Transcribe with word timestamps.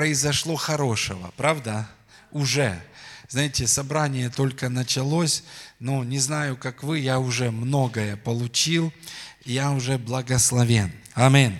произошло 0.00 0.56
хорошего, 0.56 1.30
правда? 1.36 1.86
Уже. 2.30 2.82
Знаете, 3.28 3.66
собрание 3.66 4.30
только 4.30 4.70
началось, 4.70 5.44
но 5.78 6.02
не 6.04 6.18
знаю, 6.18 6.56
как 6.56 6.82
вы, 6.82 7.00
я 7.00 7.20
уже 7.20 7.50
многое 7.50 8.16
получил, 8.16 8.94
я 9.44 9.72
уже 9.72 9.98
благословен. 9.98 10.90
Аминь. 11.12 11.58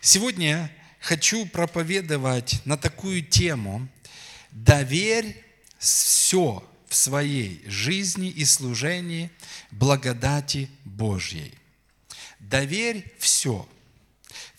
Сегодня 0.00 0.72
хочу 0.98 1.46
проповедовать 1.46 2.60
на 2.64 2.76
такую 2.76 3.22
тему 3.22 3.86
«Доверь 4.50 5.40
все 5.78 6.68
в 6.88 6.96
своей 6.96 7.62
жизни 7.68 8.28
и 8.28 8.44
служении 8.44 9.30
благодати 9.70 10.68
Божьей». 10.84 11.54
Доверь 12.40 13.14
все 13.20 13.68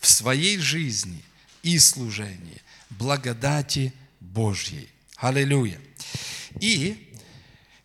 в 0.00 0.06
своей 0.06 0.56
жизни 0.56 1.22
и 1.62 1.78
служении 1.78 2.63
благодати 2.90 3.92
Божьей. 4.20 4.88
Аллилуйя. 5.16 5.80
И 6.60 7.14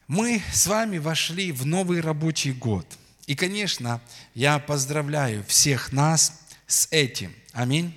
мы 0.07 0.41
с 0.52 0.67
вами 0.67 0.98
вошли 0.98 1.52
в 1.52 1.66
новый 1.66 2.02
рабочий 2.02 2.52
год. 2.52 2.85
И, 3.27 3.35
конечно, 3.35 4.02
я 4.34 4.57
поздравляю 4.59 5.43
всех 5.45 5.91
нас 5.91 6.41
с 6.66 6.88
этим. 6.91 7.34
Аминь. 7.54 7.95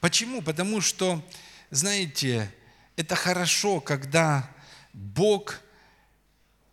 Почему? 0.00 0.42
Потому 0.42 0.80
что, 0.80 1.24
знаете, 1.70 2.52
это 2.96 3.16
хорошо, 3.16 3.80
когда 3.80 4.48
Бог 4.92 5.60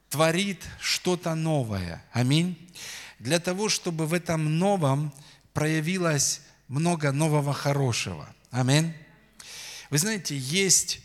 творит 0.10 0.64
что-то 0.80 1.34
новое. 1.34 2.04
Аминь. 2.12 2.58
Для 3.18 3.40
того, 3.40 3.70
чтобы 3.70 4.06
в 4.06 4.14
этом 4.14 4.60
новом 4.60 5.12
проявилось 5.54 6.42
много 6.68 7.12
нового 7.12 7.54
хорошего. 7.54 8.28
Аминь. 8.52 8.94
Вы 9.94 10.00
знаете, 10.00 10.36
есть 10.36 11.02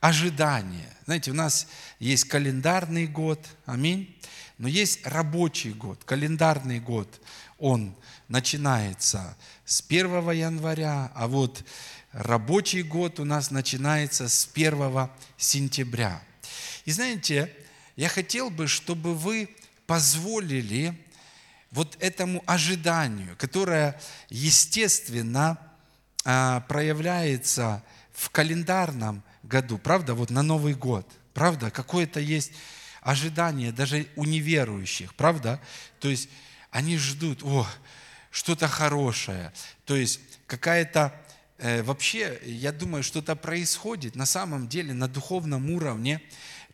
ожидание. 0.00 0.94
Знаете, 1.06 1.30
у 1.30 1.34
нас 1.34 1.66
есть 1.98 2.24
календарный 2.24 3.06
год, 3.06 3.40
аминь, 3.64 4.14
но 4.58 4.68
есть 4.68 5.06
рабочий 5.06 5.72
год. 5.72 6.04
Календарный 6.04 6.78
год, 6.78 7.08
он 7.58 7.96
начинается 8.28 9.34
с 9.64 9.80
1 9.80 10.30
января, 10.32 11.10
а 11.14 11.26
вот 11.26 11.64
рабочий 12.12 12.82
год 12.82 13.18
у 13.18 13.24
нас 13.24 13.50
начинается 13.50 14.28
с 14.28 14.46
1 14.52 15.08
сентября. 15.38 16.22
И 16.84 16.90
знаете, 16.90 17.50
я 17.96 18.10
хотел 18.10 18.50
бы, 18.50 18.66
чтобы 18.66 19.14
вы 19.14 19.56
позволили 19.86 20.94
вот 21.70 21.96
этому 21.98 22.44
ожиданию, 22.44 23.34
которое, 23.38 23.98
естественно, 24.28 25.58
а, 26.28 26.60
проявляется 26.62 27.84
в 28.16 28.30
календарном 28.30 29.22
году, 29.42 29.76
правда, 29.76 30.14
вот 30.14 30.30
на 30.30 30.42
Новый 30.42 30.74
год, 30.74 31.06
правда, 31.34 31.70
какое-то 31.70 32.18
есть 32.18 32.52
ожидание 33.02 33.72
даже 33.72 34.08
у 34.16 34.24
неверующих, 34.24 35.14
правда? 35.14 35.60
То 36.00 36.08
есть 36.08 36.30
они 36.70 36.96
ждут, 36.96 37.42
о, 37.42 37.66
что-то 38.30 38.68
хорошее, 38.68 39.52
то 39.84 39.94
есть 39.94 40.20
какая-то 40.46 41.14
э, 41.58 41.82
вообще, 41.82 42.40
я 42.44 42.72
думаю, 42.72 43.02
что-то 43.02 43.36
происходит 43.36 44.16
на 44.16 44.24
самом 44.26 44.66
деле 44.66 44.94
на 44.94 45.08
духовном 45.08 45.70
уровне, 45.70 46.22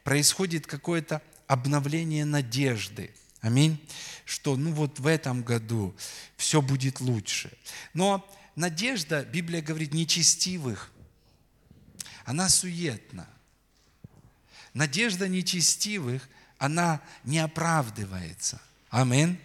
происходит 0.04 0.68
какое-то 0.68 1.22
обновление 1.48 2.24
надежды. 2.24 3.12
Аминь. 3.40 3.84
Что 4.24 4.56
ну 4.56 4.72
вот 4.72 5.00
в 5.00 5.08
этом 5.08 5.42
году 5.42 5.92
все 6.36 6.62
будет 6.62 7.00
лучше. 7.00 7.52
Но 7.94 8.24
надежда, 8.54 9.24
Библия 9.24 9.60
говорит, 9.60 9.92
нечестивых 9.92 10.91
она 12.24 12.48
суетна. 12.48 13.26
Надежда 14.74 15.28
нечестивых, 15.28 16.28
она 16.58 17.00
не 17.24 17.38
оправдывается. 17.38 18.60
Амин. 18.90 19.38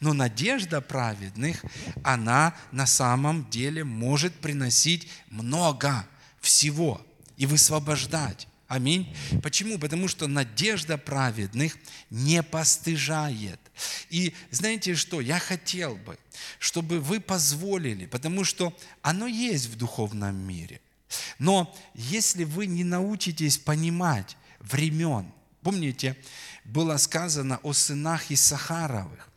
Но 0.00 0.12
надежда 0.12 0.80
праведных, 0.80 1.64
она 2.04 2.54
на 2.70 2.86
самом 2.86 3.48
деле 3.50 3.84
может 3.84 4.34
приносить 4.34 5.08
много 5.28 6.06
всего 6.40 7.04
и 7.36 7.46
высвобождать. 7.46 8.46
Аминь. 8.68 9.14
Почему? 9.42 9.78
Потому 9.78 10.08
что 10.08 10.28
надежда 10.28 10.96
праведных 10.96 11.76
не 12.10 12.42
постыжает. 12.42 13.60
И 14.08 14.34
знаете 14.50 14.94
что? 14.94 15.20
Я 15.20 15.38
хотел 15.38 15.96
бы, 15.96 16.18
чтобы 16.58 17.00
вы 17.00 17.20
позволили, 17.20 18.06
потому 18.06 18.44
что 18.44 18.76
оно 19.02 19.26
есть 19.26 19.66
в 19.66 19.76
духовном 19.76 20.36
мире– 20.36 20.80
но 21.38 21.74
если 21.94 22.44
вы 22.44 22.66
не 22.66 22.84
научитесь 22.84 23.58
понимать 23.58 24.36
времен, 24.60 25.32
помните, 25.62 26.16
было 26.64 26.96
сказано 26.96 27.58
о 27.62 27.72
сынах 27.72 28.30
Исахаровых, 28.30 29.28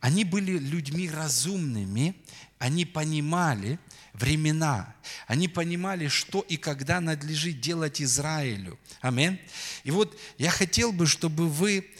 они 0.00 0.24
были 0.24 0.58
людьми 0.58 1.08
разумными, 1.08 2.14
они 2.58 2.84
понимали 2.84 3.78
времена, 4.12 4.94
они 5.26 5.48
понимали, 5.48 6.08
что 6.08 6.40
и 6.40 6.56
когда 6.56 7.00
надлежит 7.00 7.60
делать 7.60 8.00
Израилю. 8.00 8.78
Амин. 9.00 9.38
И 9.82 9.90
вот 9.90 10.18
я 10.38 10.50
хотел 10.50 10.92
бы, 10.92 11.06
чтобы 11.06 11.48
вы, 11.48 11.90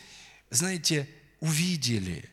знаете, 0.51 1.09
увидели, 1.41 2.29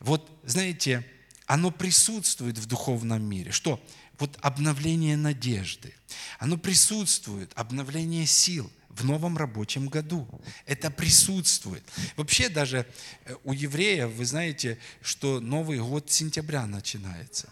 вот, 0.00 0.30
знаете, 0.44 1.06
оно 1.46 1.70
присутствует 1.70 2.58
в 2.58 2.66
духовном 2.66 3.22
мире. 3.22 3.52
Что? 3.52 3.82
Вот 4.20 4.38
обновление 4.42 5.16
надежды. 5.16 5.94
Оно 6.38 6.56
присутствует, 6.58 7.50
обновление 7.54 8.26
сил 8.26 8.70
в 8.90 9.04
новом 9.04 9.36
рабочем 9.36 9.88
году. 9.88 10.28
Это 10.66 10.90
присутствует. 10.90 11.82
Вообще 12.16 12.48
даже 12.48 12.86
э, 13.24 13.34
у 13.44 13.52
евреев, 13.52 14.10
вы 14.10 14.26
знаете, 14.26 14.78
что 15.00 15.40
Новый 15.40 15.78
год 15.78 16.10
сентября 16.10 16.66
начинается. 16.66 17.48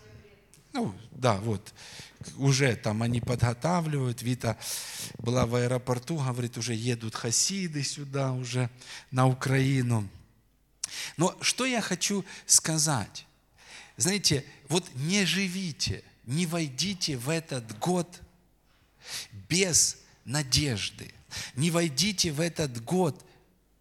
Ну, 0.73 0.95
да, 1.13 1.37
вот. 1.39 1.73
Уже 2.37 2.77
там 2.77 3.03
они 3.03 3.21
подготавливают. 3.21 4.21
Вита 4.23 4.59
была 5.19 5.47
в 5.47 5.55
аэропорту, 5.55 6.19
говорит, 6.19 6.59
уже 6.59 6.75
едут 6.75 7.15
хасиды 7.15 7.83
сюда, 7.83 8.33
уже 8.33 8.69
на 9.11 9.27
Украину. 9.27 10.09
Но 11.17 11.37
что 11.41 11.65
я 11.65 11.81
хочу 11.81 12.25
сказать? 12.47 13.27
Знаете, 13.97 14.45
вот 14.69 14.85
не 14.95 15.25
живите– 15.25 16.05
не 16.29 16.45
войдите 16.45 17.17
в 17.17 17.31
этот 17.31 17.79
год 17.79 18.21
без 19.49 19.97
надежды. 20.27 21.11
Не 21.57 21.71
войдите 21.71 22.33
в 22.33 22.41
этот 22.41 22.85
год 22.85 23.25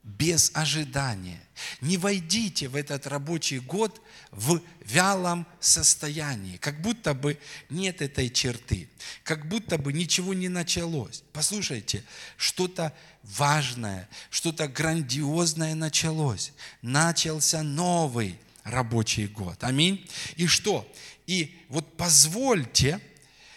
без 0.02 0.52
ожидания. 0.54 1.42
Не 1.82 1.98
войдите 1.98 2.70
в 2.70 2.78
этот 2.78 3.06
рабочий 3.06 3.60
год 3.60 4.02
в 4.32 4.62
вялом 4.86 5.46
состоянии, 5.60 6.56
как 6.56 6.82
будто 6.82 7.14
бы 7.14 7.38
нет 7.70 8.02
этой 8.02 8.30
черты, 8.30 8.90
как 9.24 9.50
будто 9.50 9.78
бы 9.78 9.92
ничего 9.92 10.34
не 10.34 10.48
началось. 10.48 11.24
Послушайте, 11.34 12.02
что-то 12.38 12.94
важное, 13.24 14.08
что-то 14.30 14.70
грандиозное 14.70 15.76
началось. 15.76 16.54
Начался 16.82 17.62
новый 17.62 18.40
рабочий 18.64 19.28
год. 19.28 19.62
Аминь. 19.66 20.08
И 20.38 20.48
что? 20.48 20.90
И 21.28 21.56
вот 21.70 21.98
позвольте, 21.98 23.00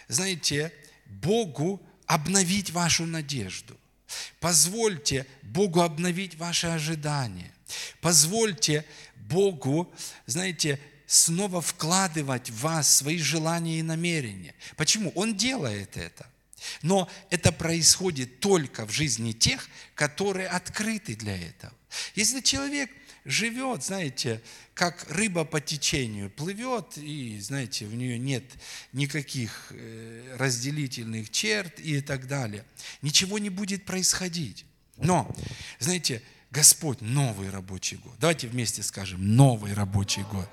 знаете, 0.07 0.71
Богу 1.05 1.81
обновить 2.05 2.69
вашу 2.71 3.05
надежду. 3.05 3.77
Позвольте 4.39 5.25
Богу 5.41 5.81
обновить 5.81 6.35
ваши 6.35 6.67
ожидания. 6.67 7.51
Позвольте 8.01 8.85
Богу, 9.15 9.91
знаете, 10.25 10.79
снова 11.07 11.61
вкладывать 11.61 12.49
в 12.49 12.59
вас 12.59 12.93
свои 12.93 13.17
желания 13.17 13.79
и 13.79 13.83
намерения. 13.83 14.53
Почему? 14.75 15.11
Он 15.15 15.35
делает 15.35 15.95
это. 15.95 16.27
Но 16.81 17.09
это 17.29 17.51
происходит 17.51 18.39
только 18.39 18.85
в 18.85 18.91
жизни 18.91 19.31
тех, 19.31 19.67
которые 19.95 20.47
открыты 20.47 21.15
для 21.15 21.37
этого. 21.37 21.73
Если 22.15 22.41
человек 22.41 22.89
живет, 23.25 23.83
знаете, 23.83 24.41
как 24.73 25.05
рыба 25.09 25.45
по 25.45 25.61
течению, 25.61 26.29
плывет, 26.29 26.97
и, 26.97 27.39
знаете, 27.39 27.85
у 27.85 27.91
нее 27.91 28.17
нет 28.17 28.43
никаких 28.93 29.67
э, 29.71 30.35
разделительных 30.37 31.29
черт 31.29 31.79
и 31.79 32.01
так 32.01 32.27
далее. 32.27 32.65
Ничего 33.01 33.39
не 33.39 33.49
будет 33.49 33.85
происходить. 33.85 34.65
Но, 34.97 35.33
знаете, 35.79 36.21
Господь, 36.51 37.01
новый 37.01 37.49
рабочий 37.49 37.97
год. 37.97 38.13
Давайте 38.19 38.47
вместе 38.47 38.83
скажем, 38.83 39.35
новый 39.35 39.73
рабочий 39.73 40.23
год. 40.23 40.49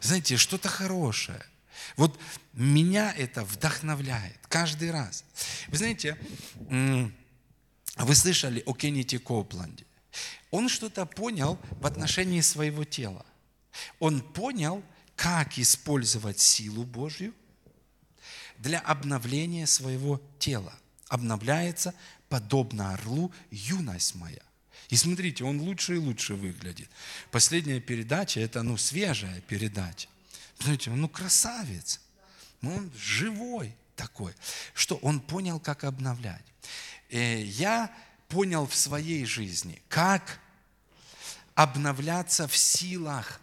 Знаете, 0.00 0.36
что-то 0.36 0.68
хорошее. 0.68 1.44
Вот 1.96 2.18
меня 2.52 3.12
это 3.16 3.44
вдохновляет 3.44 4.38
каждый 4.48 4.90
раз. 4.90 5.24
Вы 5.68 5.76
знаете, 5.76 6.16
вы 6.68 8.14
слышали 8.14 8.62
о 8.64 8.74
Кеннете 8.74 9.18
Копланде. 9.18 9.84
Он 10.50 10.68
что-то 10.68 11.06
понял 11.06 11.58
в 11.80 11.86
отношении 11.86 12.40
своего 12.40 12.84
тела. 12.84 13.24
Он 13.98 14.20
понял, 14.20 14.82
как 15.16 15.58
использовать 15.58 16.40
силу 16.40 16.84
Божью 16.84 17.34
для 18.58 18.80
обновления 18.80 19.66
своего 19.66 20.20
тела. 20.38 20.74
Обновляется, 21.08 21.94
подобно 22.28 22.94
орлу, 22.94 23.32
юность 23.50 24.14
моя. 24.14 24.42
И 24.88 24.96
смотрите, 24.96 25.44
он 25.44 25.60
лучше 25.60 25.94
и 25.94 25.98
лучше 25.98 26.34
выглядит. 26.34 26.90
Последняя 27.30 27.80
передача, 27.80 28.40
это 28.40 28.62
ну 28.62 28.76
свежая 28.76 29.40
передача. 29.42 30.08
Смотрите, 30.58 30.90
ну 30.90 31.08
красавец. 31.08 32.00
Он 32.62 32.90
живой 32.98 33.74
такой. 33.94 34.34
Что 34.74 34.96
он 34.96 35.20
понял, 35.20 35.60
как 35.60 35.84
обновлять. 35.84 36.44
Э, 37.08 37.42
я 37.42 37.94
понял 38.30 38.66
в 38.66 38.74
своей 38.74 39.26
жизни, 39.26 39.82
как 39.88 40.40
обновляться 41.54 42.48
в 42.48 42.56
силах. 42.56 43.40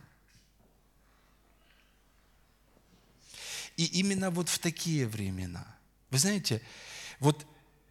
И 3.75 3.85
именно 3.85 4.31
вот 4.31 4.49
в 4.49 4.57
такие 4.57 5.07
времена. 5.07 5.67
Вы 6.09 6.17
знаете, 6.17 6.61
вот 7.19 7.45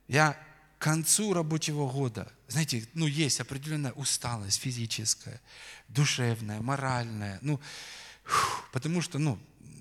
я 0.09 0.33
к 0.79 0.83
концу 0.83 1.33
рабочего 1.33 1.89
года, 1.89 2.33
знаете, 2.49 2.89
ну 2.95 3.07
есть 3.07 3.41
определенная 3.41 3.93
усталость 3.93 4.61
физическая, 4.61 5.41
душевная, 5.89 6.61
моральная, 6.61 7.39
ну, 7.43 7.61
потому 8.73 9.01
что, 9.03 9.19
ну, 9.19 9.39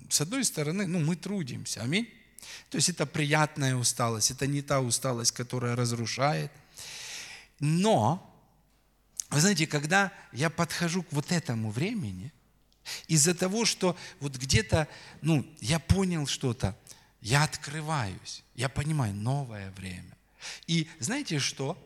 с 0.08 0.20
одной 0.20 0.44
стороны, 0.44 0.86
ну, 0.86 1.00
мы 1.00 1.16
трудимся, 1.16 1.82
аминь. 1.82 2.08
То 2.70 2.76
есть 2.76 2.88
это 2.88 3.06
приятная 3.06 3.74
усталость, 3.74 4.30
это 4.30 4.46
не 4.46 4.62
та 4.62 4.80
усталость, 4.80 5.32
которая 5.32 5.74
разрушает. 5.74 6.52
Но, 7.58 8.22
вы 9.30 9.40
знаете, 9.40 9.66
когда 9.66 10.12
я 10.32 10.50
подхожу 10.50 11.02
к 11.02 11.12
вот 11.12 11.32
этому 11.32 11.70
времени, 11.70 12.32
из-за 13.08 13.34
того, 13.34 13.64
что 13.64 13.96
вот 14.20 14.36
где-то, 14.36 14.88
ну, 15.22 15.46
я 15.60 15.78
понял 15.78 16.26
что-то, 16.26 16.76
я 17.20 17.42
открываюсь, 17.42 18.44
я 18.54 18.68
понимаю, 18.68 19.14
новое 19.14 19.70
время. 19.72 20.16
И 20.66 20.88
знаете 21.00 21.38
что? 21.38 21.76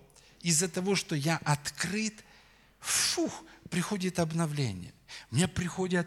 Из-за 0.43 0.69
того, 0.69 0.95
что 0.97 1.15
я 1.15 1.39
открыт, 1.45 2.15
фух, 2.79 3.45
приходит 3.71 4.19
обновление. 4.19 4.93
Мне 5.31 5.49
приходят 5.49 6.07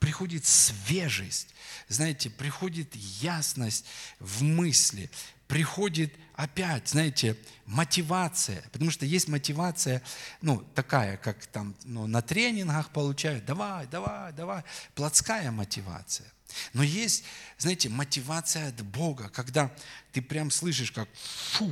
приходит 0.00 0.44
свежесть, 0.44 1.54
знаете, 1.88 2.28
приходит 2.28 2.94
ясность 2.94 3.86
в 4.18 4.42
мысли, 4.42 5.10
приходит 5.54 6.12
опять, 6.34 6.88
знаете, 6.88 7.36
мотивация, 7.64 8.60
потому 8.72 8.90
что 8.90 9.06
есть 9.06 9.28
мотивация, 9.28 10.02
ну, 10.42 10.64
такая, 10.74 11.16
как 11.16 11.46
там 11.46 11.76
ну, 11.84 12.08
на 12.08 12.22
тренингах 12.22 12.90
получают, 12.90 13.44
давай, 13.44 13.86
давай, 13.86 14.32
давай, 14.32 14.64
плотская 14.96 15.52
мотивация. 15.52 16.26
Но 16.72 16.82
есть, 16.82 17.22
знаете, 17.56 17.88
мотивация 17.88 18.70
от 18.70 18.82
Бога, 18.84 19.28
когда 19.28 19.70
ты 20.10 20.20
прям 20.22 20.50
слышишь, 20.50 20.90
как 20.90 21.08
фух, 21.52 21.70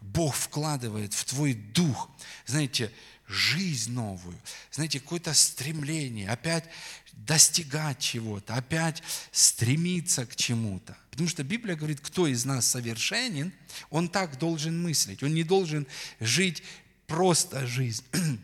Бог 0.00 0.34
вкладывает 0.34 1.14
в 1.14 1.24
твой 1.24 1.54
дух, 1.54 2.10
знаете, 2.44 2.90
жизнь 3.28 3.92
новую, 3.92 4.36
знаете, 4.72 4.98
какое-то 4.98 5.32
стремление, 5.32 6.28
опять 6.28 6.64
достигать 7.12 7.98
чего-то, 7.98 8.54
опять 8.54 9.02
стремиться 9.30 10.26
к 10.26 10.36
чему-то. 10.36 10.96
Потому 11.10 11.28
что 11.28 11.44
Библия 11.44 11.76
говорит, 11.76 12.00
кто 12.00 12.26
из 12.26 12.44
нас 12.44 12.66
совершенен, 12.66 13.52
он 13.90 14.08
так 14.08 14.38
должен 14.38 14.82
мыслить. 14.82 15.22
Он 15.22 15.32
не 15.34 15.44
должен 15.44 15.86
жить 16.20 16.62
просто 17.06 17.66
жизнь. 17.66 18.04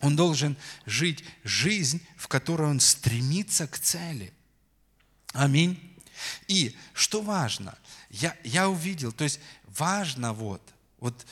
Он 0.00 0.16
должен 0.16 0.56
жить 0.84 1.22
жизнь, 1.44 2.04
в 2.16 2.26
которой 2.26 2.68
он 2.68 2.80
стремится 2.80 3.68
к 3.68 3.78
цели. 3.78 4.32
Аминь. 5.32 5.78
И 6.48 6.76
что 6.92 7.22
важно, 7.22 7.78
я, 8.10 8.36
я 8.42 8.68
увидел, 8.68 9.12
то 9.12 9.22
есть 9.22 9.38
важно 9.64 10.32
вот, 10.32 10.60
вот, 10.98 11.24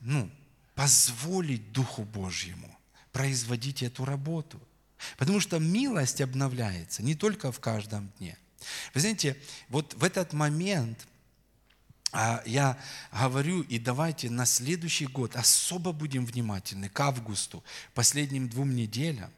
ну, 0.00 0.30
позволить 0.74 1.72
Духу 1.72 2.04
Божьему 2.04 2.74
производить 3.12 3.82
эту 3.82 4.06
работу– 4.06 4.58
Потому 5.18 5.40
что 5.40 5.58
милость 5.58 6.20
обновляется 6.20 7.02
не 7.02 7.14
только 7.14 7.52
в 7.52 7.60
каждом 7.60 8.12
дне. 8.18 8.36
Вы 8.94 9.00
знаете, 9.00 9.36
вот 9.68 9.94
в 9.94 10.04
этот 10.04 10.32
момент 10.32 11.06
а, 12.12 12.42
я 12.46 12.78
говорю, 13.12 13.62
и 13.62 13.78
давайте 13.78 14.30
на 14.30 14.46
следующий 14.46 15.06
год 15.06 15.36
особо 15.36 15.92
будем 15.92 16.24
внимательны 16.24 16.88
к 16.88 16.98
августу, 17.00 17.62
последним 17.94 18.48
двум 18.48 18.74
неделям. 18.74 19.30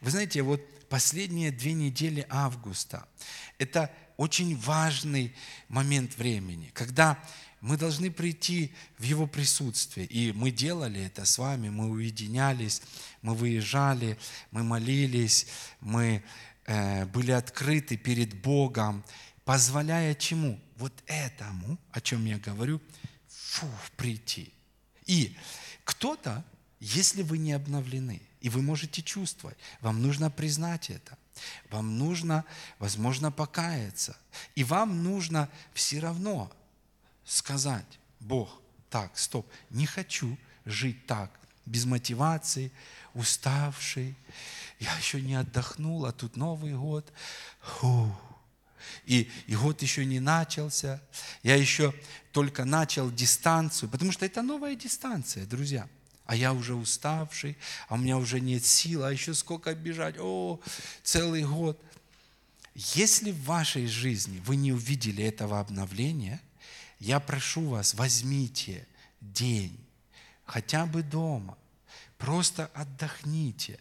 Вы 0.00 0.10
знаете, 0.10 0.42
вот 0.42 0.60
последние 0.88 1.50
две 1.50 1.72
недели 1.72 2.26
августа– 2.28 3.08
это 3.58 3.90
очень 4.16 4.56
важный 4.58 5.34
момент 5.68 6.16
времени, 6.16 6.70
когда 6.74 7.18
мы 7.60 7.76
должны 7.76 8.10
прийти 8.10 8.72
в 8.98 9.04
Его 9.04 9.26
присутствие. 9.26 10.06
И 10.06 10.32
мы 10.32 10.50
делали 10.50 11.00
это 11.00 11.24
с 11.24 11.38
вами, 11.38 11.70
мы 11.70 11.88
уединялись, 11.88 12.82
мы 13.22 13.34
выезжали, 13.34 14.18
мы 14.50 14.62
молились, 14.62 15.46
мы 15.80 16.22
э, 16.66 17.06
были 17.06 17.30
открыты 17.30 17.96
перед 17.96 18.34
Богом, 18.40 19.04
позволяя 19.44 20.14
чему? 20.14 20.60
Вот 20.76 20.92
этому, 21.06 21.78
о 21.92 22.00
чем 22.00 22.24
я 22.26 22.38
говорю, 22.38 22.80
фу, 23.28 23.68
прийти. 23.96 24.52
И 25.06 25.36
кто-то, 25.84 26.44
если 26.80 27.22
вы 27.22 27.38
не 27.38 27.52
обновлены, 27.52 28.20
и 28.40 28.48
вы 28.48 28.62
можете 28.62 29.02
чувствовать, 29.02 29.56
вам 29.80 30.02
нужно 30.02 30.30
признать 30.30 30.90
это. 30.90 31.16
Вам 31.70 31.98
нужно, 31.98 32.44
возможно, 32.78 33.30
покаяться. 33.30 34.16
И 34.54 34.64
вам 34.64 35.02
нужно 35.02 35.48
все 35.72 36.00
равно 36.00 36.52
сказать, 37.24 37.86
Бог, 38.20 38.60
так, 38.90 39.16
стоп, 39.16 39.50
не 39.70 39.86
хочу 39.86 40.36
жить 40.64 41.06
так, 41.06 41.30
без 41.66 41.84
мотивации, 41.84 42.72
уставший. 43.14 44.14
Я 44.78 44.96
еще 44.96 45.20
не 45.20 45.34
отдохнул, 45.34 46.06
а 46.06 46.12
тут 46.12 46.36
Новый 46.36 46.74
год. 46.74 47.10
Фу. 47.60 48.14
И, 49.04 49.30
и 49.46 49.54
год 49.54 49.82
еще 49.82 50.04
не 50.04 50.20
начался. 50.20 51.00
Я 51.42 51.56
еще 51.56 51.94
только 52.32 52.64
начал 52.64 53.10
дистанцию, 53.10 53.88
потому 53.88 54.12
что 54.12 54.26
это 54.26 54.42
новая 54.42 54.74
дистанция, 54.74 55.46
друзья. 55.46 55.88
А 56.26 56.34
я 56.34 56.52
уже 56.52 56.74
уставший, 56.74 57.56
а 57.88 57.94
у 57.94 57.98
меня 57.98 58.16
уже 58.16 58.40
нет 58.40 58.64
сил, 58.64 59.04
а 59.04 59.12
еще 59.12 59.34
сколько 59.34 59.74
бежать. 59.74 60.16
О, 60.18 60.60
целый 61.02 61.44
год. 61.44 61.80
Если 62.74 63.32
в 63.32 63.44
вашей 63.44 63.86
жизни 63.86 64.42
вы 64.46 64.56
не 64.56 64.72
увидели 64.72 65.24
этого 65.24 65.60
обновления– 65.60 66.40
я 67.02 67.18
прошу 67.18 67.62
вас, 67.68 67.94
возьмите 67.94 68.86
день, 69.20 69.76
хотя 70.52 70.84
бы 70.84 71.02
дома, 71.02 71.56
просто 72.18 72.70
отдохните. 72.74 73.80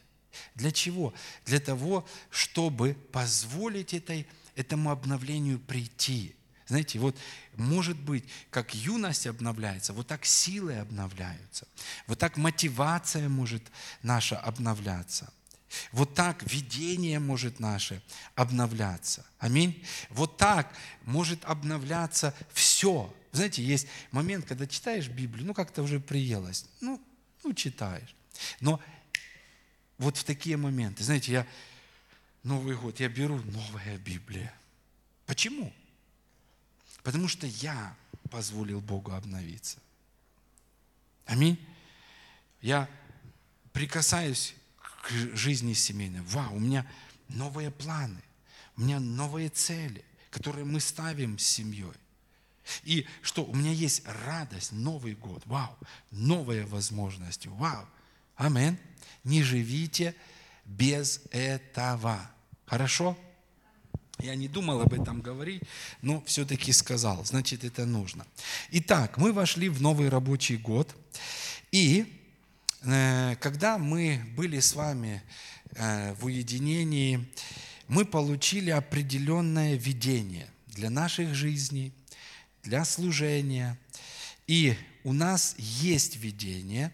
Для 0.55 0.71
чего? 0.71 1.13
Для 1.45 1.59
того, 1.59 2.07
чтобы 2.29 2.93
позволить 3.11 3.93
этой, 3.93 4.25
этому 4.55 4.89
обновлению 4.89 5.59
прийти. 5.59 6.33
Знаете, 6.67 6.99
вот 6.99 7.17
может 7.57 7.99
быть, 7.99 8.23
как 8.49 8.73
юность 8.73 9.27
обновляется, 9.27 9.91
вот 9.91 10.07
так 10.07 10.23
силы 10.23 10.77
обновляются, 10.77 11.67
вот 12.07 12.19
так 12.19 12.37
мотивация 12.37 13.27
может 13.27 13.63
наша 14.01 14.39
обновляться– 14.39 15.31
вот 15.91 16.13
так 16.13 16.43
видение 16.51 17.19
может 17.19 17.61
наше 17.61 18.01
обновляться. 18.35 19.25
Аминь. 19.39 19.81
Вот 20.09 20.35
так 20.35 20.73
может 21.03 21.45
обновляться 21.45 22.33
все. 22.51 23.13
Знаете, 23.31 23.63
есть 23.63 23.88
момент, 24.11 24.45
когда 24.45 24.67
читаешь 24.67 25.07
Библию, 25.07 25.45
ну 25.45 25.53
как-то 25.53 25.83
уже 25.83 26.00
приелось. 26.00 26.65
Ну, 26.81 27.01
ну 27.43 27.53
читаешь. 27.53 28.15
Но 28.59 28.81
вот 29.97 30.17
в 30.17 30.23
такие 30.23 30.57
моменты, 30.57 31.03
знаете, 31.03 31.31
я 31.31 31.47
Новый 32.43 32.75
год, 32.75 33.00
я 33.00 33.07
беру 33.07 33.38
новая 33.38 33.97
Библия. 34.00 34.53
Почему? 35.27 35.71
Потому 37.03 37.27
что 37.27 37.45
я 37.45 37.95
позволил 38.31 38.81
Богу 38.81 39.11
обновиться. 39.11 39.77
Аминь. 41.25 41.59
Я 42.61 42.89
прикасаюсь 43.73 44.55
к 45.03 45.11
жизни 45.35 45.73
семейной. 45.73 46.21
Вау, 46.21 46.55
у 46.55 46.59
меня 46.59 46.85
новые 47.27 47.69
планы, 47.69 48.21
у 48.75 48.81
меня 48.81 49.00
новые 49.00 49.50
цели, 49.50 50.03
которые 50.31 50.65
мы 50.65 50.79
ставим 50.79 51.38
с 51.38 51.43
семьей. 51.43 51.93
И 52.83 53.05
что, 53.21 53.43
у 53.43 53.53
меня 53.53 53.71
есть 53.71 54.03
радость, 54.25 54.71
Новый 54.71 55.15
год, 55.15 55.43
вау, 55.45 55.77
новые 56.11 56.65
возможности, 56.65 57.47
вау. 57.47 57.85
Амин. 58.35 58.77
Не 59.23 59.43
живите 59.43 60.15
без 60.65 61.21
этого. 61.31 62.19
Хорошо? 62.65 63.17
Я 64.19 64.35
не 64.35 64.47
думал 64.47 64.81
об 64.81 64.93
этом 64.93 65.21
говорить, 65.21 65.63
но 66.01 66.23
все-таки 66.25 66.71
сказал. 66.73 67.23
Значит, 67.25 67.63
это 67.63 67.85
нужно. 67.85 68.25
Итак, 68.71 69.17
мы 69.17 69.33
вошли 69.33 69.69
в 69.69 69.81
новый 69.81 70.09
рабочий 70.09 70.57
год. 70.57 70.95
И 71.71 72.21
Э, 72.83 73.35
когда 73.39 73.77
мы 73.77 74.21
были 74.35 74.59
с 74.59 74.73
вами 74.73 75.21
э, 75.75 76.13
в 76.15 76.25
уединении, 76.25 77.27
мы 77.87 78.05
получили 78.05 78.69
определенное 78.69 79.75
видение 79.75 80.49
для 80.67 80.89
наших 80.89 81.35
жизней, 81.35 81.93
для 82.63 82.85
служения. 82.85 83.77
И 84.47 84.75
у 85.03 85.13
нас 85.13 85.55
есть 85.57 86.17
видение, 86.17 86.91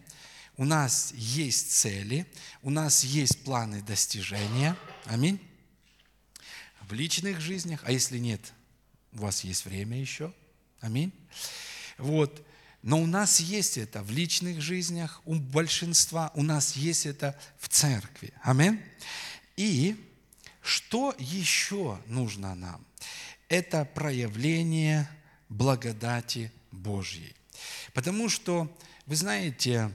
у 0.57 0.65
нас 0.65 1.13
есть 1.15 1.71
цели, 1.71 2.25
у 2.62 2.69
нас 2.69 3.03
есть 3.03 3.43
планы 3.43 3.81
достижения. 3.81 4.75
Аминь. 5.05 5.39
В 6.81 6.93
личных 6.93 7.41
жизнях, 7.41 7.81
а 7.83 7.91
если 7.91 8.17
нет, 8.17 8.41
у 9.13 9.19
вас 9.19 9.43
есть 9.43 9.65
время 9.65 10.00
еще. 10.00 10.33
Аминь. 10.79 11.12
Вот. 11.97 12.45
Но 12.81 13.01
у 13.01 13.05
нас 13.05 13.39
есть 13.39 13.77
это 13.77 14.01
в 14.01 14.12
личных 14.12 14.62
жизнях, 14.62 15.21
у 15.25 15.36
большинства, 15.36 16.31
у 16.36 16.43
нас 16.43 16.75
есть 16.75 17.05
это 17.05 17.38
в 17.59 17.67
церкви. 17.67 18.31
Аминь. 18.43 18.79
И 19.57 19.95
что 20.62 21.15
еще 21.17 22.00
нужно 22.07 22.55
нам? 22.55 22.86
Это 23.50 23.86
проявление 23.86 25.09
благодати 25.50 26.51
Божьей. 26.72 27.36
Потому 27.94 28.30
что, 28.30 28.75
вы 29.06 29.16
знаете, 29.16 29.92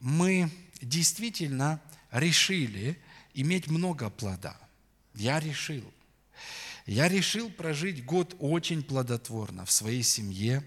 мы 0.00 0.50
действительно 0.80 1.80
решили 2.10 2.98
иметь 3.34 3.68
много 3.68 4.10
плода. 4.10 4.56
Я 5.14 5.40
решил. 5.40 5.84
Я 6.86 7.08
решил 7.08 7.50
прожить 7.50 8.04
год 8.04 8.34
очень 8.38 8.82
плодотворно 8.82 9.66
в 9.66 9.70
своей 9.70 10.02
семье 10.02 10.62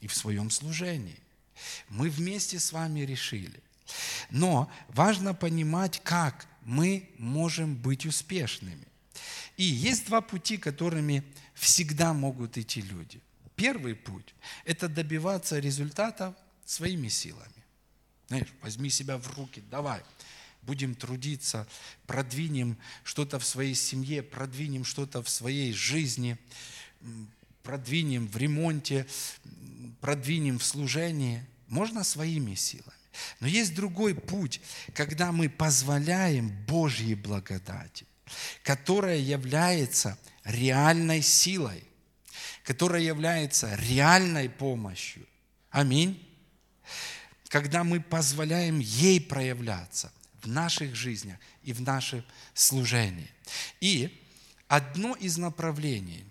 и 0.00 0.06
в 0.06 0.14
своем 0.14 0.50
служении. 0.50 1.18
Мы 1.88 2.08
вместе 2.08 2.60
с 2.60 2.72
вами 2.72 3.00
решили. 3.00 3.60
Но 4.30 4.70
важно 4.88 5.34
понимать, 5.34 6.00
как 6.04 6.46
мы 6.62 7.08
можем 7.18 7.74
быть 7.76 8.06
успешными. 8.06 8.86
И 9.56 9.64
есть 9.64 10.06
два 10.06 10.20
пути, 10.20 10.58
которыми 10.58 11.22
всегда 11.54 12.12
могут 12.12 12.58
идти 12.58 12.82
люди. 12.82 13.20
Первый 13.56 13.94
путь– 13.94 14.34
это 14.64 14.88
добиваться 14.88 15.58
результатов 15.58 16.34
своими 16.64 17.08
силами. 17.08 17.64
Знаешь, 18.28 18.52
возьми 18.60 18.90
себя 18.90 19.16
в 19.16 19.36
руки, 19.36 19.62
давай, 19.70 20.02
будем 20.62 20.94
трудиться, 20.94 21.66
продвинем 22.06 22.76
что-то 23.02 23.38
в 23.38 23.46
своей 23.46 23.74
семье, 23.74 24.22
продвинем 24.22 24.84
что-то 24.84 25.22
в 25.22 25.28
своей 25.28 25.72
жизни, 25.72 26.36
продвинем 27.62 28.28
в 28.28 28.36
ремонте, 28.36 29.06
продвинем 30.00 30.58
в 30.58 30.64
служении. 30.64 31.44
Можно 31.68 32.04
своими 32.04 32.54
силами. 32.54 32.92
Но 33.40 33.46
есть 33.46 33.74
другой 33.74 34.14
путь, 34.14 34.60
когда 34.92 35.32
мы 35.32 35.48
позволяем 35.48 36.50
Божьей 36.66 37.14
благодати, 37.14 38.06
которая 38.62 39.18
является 39.18 40.18
реальной 40.44 41.22
силой, 41.22 41.85
которая 42.66 43.00
является 43.00 43.76
реальной 43.76 44.50
помощью. 44.50 45.24
Аминь. 45.70 46.20
Когда 47.48 47.84
мы 47.84 48.00
позволяем 48.00 48.80
ей 48.80 49.20
проявляться 49.20 50.12
в 50.42 50.48
наших 50.48 50.96
жизнях 50.96 51.38
и 51.62 51.72
в 51.72 51.80
нашем 51.80 52.24
служении. 52.54 53.30
И 53.80 54.20
одно 54.66 55.14
из 55.14 55.38
направлений, 55.38 56.24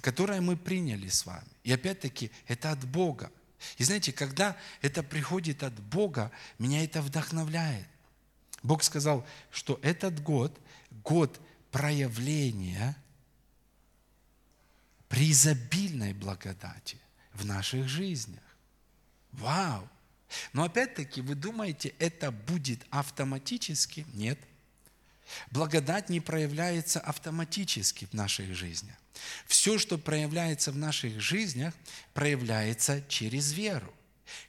которое 0.00 0.40
мы 0.40 0.56
приняли 0.56 1.08
с 1.08 1.26
вами, 1.26 1.46
и 1.62 1.70
опять-таки 1.70 2.30
это 2.48 2.72
от 2.72 2.84
Бога– 2.84 3.30
и 3.78 3.84
знаете, 3.84 4.12
когда 4.12 4.58
это 4.82 5.02
приходит 5.02 5.62
от 5.62 5.72
Бога, 5.80 6.30
меня 6.58 6.84
это 6.84 7.00
вдохновляет. 7.00 7.86
Бог 8.62 8.82
сказал, 8.82 9.26
что 9.50 9.80
этот 9.82 10.22
год– 10.22 10.54
год 11.02 11.40
проявления 11.70 12.94
преизобильной 15.14 16.12
благодати 16.12 16.98
в 17.34 17.46
наших 17.46 17.88
жизнях. 17.88 18.42
Вау! 19.30 19.88
Но 20.52 20.64
опять-таки, 20.64 21.20
вы 21.20 21.36
думаете, 21.36 21.94
это 22.00 22.32
будет 22.32 22.84
автоматически? 22.90 24.06
Нет. 24.14 24.40
Благодать 25.52 26.08
не 26.08 26.20
проявляется 26.20 26.98
автоматически 26.98 28.06
в 28.06 28.14
наших 28.14 28.56
жизнях. 28.56 28.96
Все, 29.46 29.78
что 29.78 29.98
проявляется 29.98 30.72
в 30.72 30.76
наших 30.76 31.20
жизнях, 31.20 31.74
проявляется 32.12 33.00
через 33.08 33.52
веру. 33.52 33.94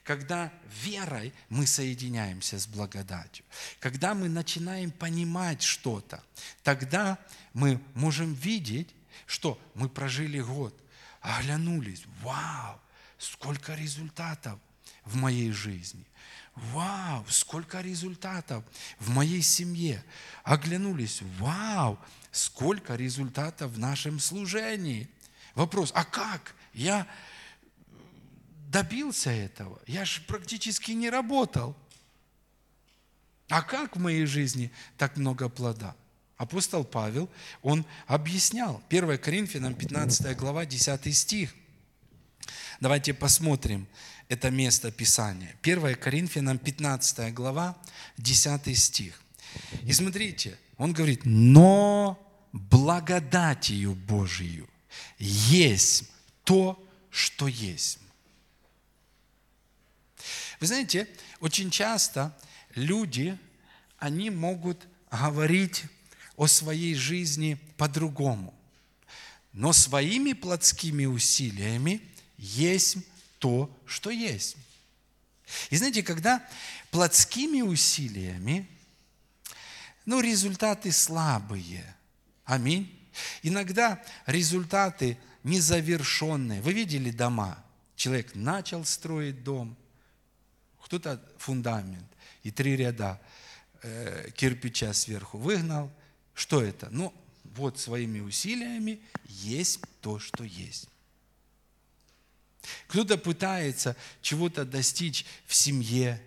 Когда 0.02 0.52
верой 0.82 1.32
мы 1.48 1.68
соединяемся 1.68 2.58
с 2.58 2.66
благодатью, 2.66 3.44
когда 3.78 4.14
мы 4.14 4.28
начинаем 4.28 4.90
понимать 4.90 5.62
что-то, 5.62 6.24
тогда 6.64 7.18
мы 7.52 7.80
можем 7.94 8.34
видеть, 8.34 8.95
что 9.24 9.58
мы 9.74 9.88
прожили 9.88 10.40
год, 10.40 10.78
оглянулись, 11.20 12.04
вау, 12.22 12.80
сколько 13.18 13.74
результатов 13.74 14.58
в 15.04 15.16
моей 15.16 15.50
жизни. 15.52 16.06
Вау, 16.54 17.24
сколько 17.28 17.80
результатов 17.80 18.64
в 18.98 19.10
моей 19.10 19.42
семье. 19.42 20.02
Оглянулись, 20.42 21.20
вау, 21.38 21.98
сколько 22.32 22.94
результатов 22.96 23.72
в 23.72 23.78
нашем 23.78 24.18
служении. 24.18 25.08
Вопрос, 25.54 25.92
а 25.94 26.04
как? 26.04 26.54
Я 26.72 27.06
добился 28.68 29.30
этого. 29.30 29.80
Я 29.86 30.04
же 30.04 30.22
практически 30.22 30.92
не 30.92 31.10
работал. 31.10 31.76
А 33.48 33.62
как 33.62 33.96
в 33.96 34.00
моей 34.00 34.26
жизни 34.26 34.72
так 34.96 35.16
много 35.16 35.48
плода? 35.48 35.94
Апостол 36.36 36.84
Павел, 36.84 37.30
он 37.62 37.84
объяснял. 38.06 38.82
1 38.90 39.18
Коринфянам 39.18 39.74
15 39.74 40.36
глава, 40.36 40.66
10 40.66 41.16
стих. 41.16 41.54
Давайте 42.80 43.14
посмотрим 43.14 43.86
это 44.28 44.50
место 44.50 44.90
Писания. 44.90 45.56
1 45.62 45.94
Коринфянам 45.96 46.58
15 46.58 47.32
глава, 47.32 47.76
10 48.18 48.78
стих. 48.78 49.20
И 49.84 49.92
смотрите, 49.92 50.58
он 50.76 50.92
говорит, 50.92 51.22
но 51.24 52.18
благодатью 52.52 53.94
Божию 53.94 54.68
есть 55.18 56.10
то, 56.44 56.82
что 57.10 57.48
есть. 57.48 57.98
Вы 60.60 60.66
знаете, 60.66 61.08
очень 61.40 61.70
часто 61.70 62.36
люди, 62.74 63.38
они 63.98 64.28
могут 64.30 64.86
говорить 65.10 65.84
о 66.36 66.46
своей 66.46 66.94
жизни 66.94 67.58
по-другому. 67.76 68.54
Но 69.52 69.72
своими 69.72 70.32
плотскими 70.32 71.06
усилиями 71.06 72.00
есть 72.36 72.98
то, 73.38 73.74
что 73.86 74.10
есть. 74.10 74.56
И 75.70 75.76
знаете, 75.76 76.02
когда 76.02 76.46
плотскими 76.90 77.62
усилиями, 77.62 78.68
ну, 80.04 80.20
результаты 80.20 80.92
слабые– 80.92 81.84
Аминь. 82.46 82.96
Иногда 83.42 84.00
результаты 84.24 85.18
незавершенные. 85.42 86.62
Вы 86.62 86.72
видели 86.72 87.10
дома? 87.10 87.62
Человек 87.96 88.34
начал 88.34 88.84
строить 88.84 89.42
дом, 89.42 89.76
кто-то 90.80 91.20
фундамент 91.38 92.06
и 92.44 92.50
три 92.52 92.76
ряда 92.76 93.20
э, 93.82 94.30
кирпича 94.36 94.92
сверху 94.92 95.38
выгнал. 95.38 95.90
Что 96.36 96.62
это? 96.62 96.88
Ну, 96.90 97.14
вот 97.56 97.80
своими 97.80 98.20
усилиями 98.20 99.00
есть 99.24 99.80
то, 100.02 100.18
что 100.18 100.44
есть. 100.44 100.86
Кто-то 102.88 103.16
пытается 103.16 103.96
чего-то 104.20 104.66
достичь 104.66 105.24
в 105.46 105.54
семье. 105.54 106.22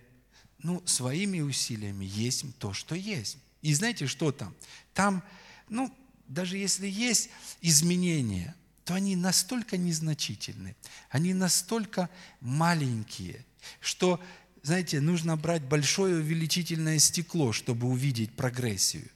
Ну, 0.64 0.82
своими 0.88 1.42
усилиями 1.42 2.06
есть 2.06 2.44
то, 2.58 2.74
что 2.74 2.96
есть. 2.96 3.38
И 3.62 3.72
знаете, 3.72 4.08
что 4.08 4.32
там? 4.32 4.56
Там, 4.96 5.24
ну, 5.70 5.96
даже 6.28 6.58
если 6.58 6.88
есть 6.88 7.30
изменения, 7.62 8.56
то 8.86 8.96
они 8.96 9.16
настолько 9.16 9.78
незначительны, 9.78 10.76
они 11.12 11.36
настолько 11.36 12.10
маленькие, 12.42 13.46
что, 13.80 14.20
знаете, 14.64 15.02
нужно 15.02 15.38
брать 15.38 15.62
большое 15.62 16.16
увеличительное 16.16 16.98
стекло, 16.98 17.54
чтобы 17.54 17.88
увидеть 17.88 18.36
прогрессию. 18.36 19.08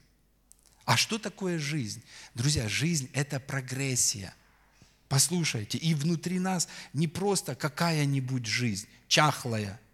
А 0.84 0.96
что 0.96 1.18
такое 1.18 1.58
жизнь? 1.58 2.02
Друзья, 2.34 2.68
жизнь– 2.68 3.08
это 3.12 3.40
прогрессия. 3.40 4.34
Послушайте, 5.08 5.78
и 5.78 5.94
внутри 5.94 6.38
нас 6.38 6.68
не 6.92 7.08
просто 7.08 7.54
какая-нибудь 7.54 8.46
жизнь, 8.46 8.88
чахлая– 9.08 9.80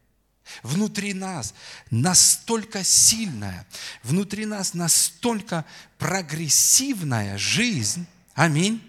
внутри 0.62 1.14
нас 1.14 1.54
настолько 1.90 2.84
сильная, 2.84 3.66
внутри 4.02 4.46
нас 4.46 4.74
настолько 4.74 5.64
прогрессивная 5.98 7.38
жизнь, 7.38 8.06
аминь, 8.34 8.82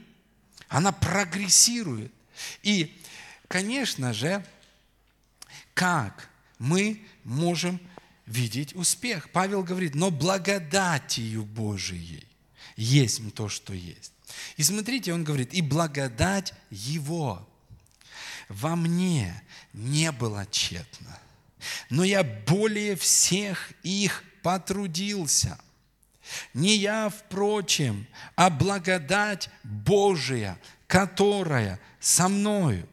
она 0.67 0.91
прогрессирует. 0.91 2.11
И, 2.63 2.99
конечно 3.47 4.13
же, 4.13 4.45
как 5.73 6.29
мы 6.57 7.05
можем 7.23 7.79
видеть 8.31 8.75
успех? 8.75 9.29
Павел 9.31 9.63
говорит, 9.63 9.95
но 9.95 10.09
благодатью 10.09 11.43
Божией 11.43 12.27
есть 12.75 13.21
то, 13.35 13.49
что 13.49 13.73
есть. 13.73 14.13
И 14.57 14.63
смотрите, 14.63 15.13
он 15.13 15.23
говорит, 15.23 15.53
и 15.53 15.61
благодать 15.61 16.53
Его 16.69 17.47
во 18.47 18.75
мне 18.75 19.41
не 19.73 20.11
была 20.11 20.45
тщетна, 20.45 21.19
но 21.89 22.03
я 22.03 22.23
более 22.23 22.95
всех 22.95 23.71
их 23.83 24.23
потрудился. 24.41 25.59
Не 26.53 26.75
я, 26.75 27.09
впрочем, 27.09 28.07
а 28.35 28.49
благодать 28.49 29.49
Божия, 29.63 30.57
которая 30.87 31.79
со 31.99 32.29
мною. 32.29 32.87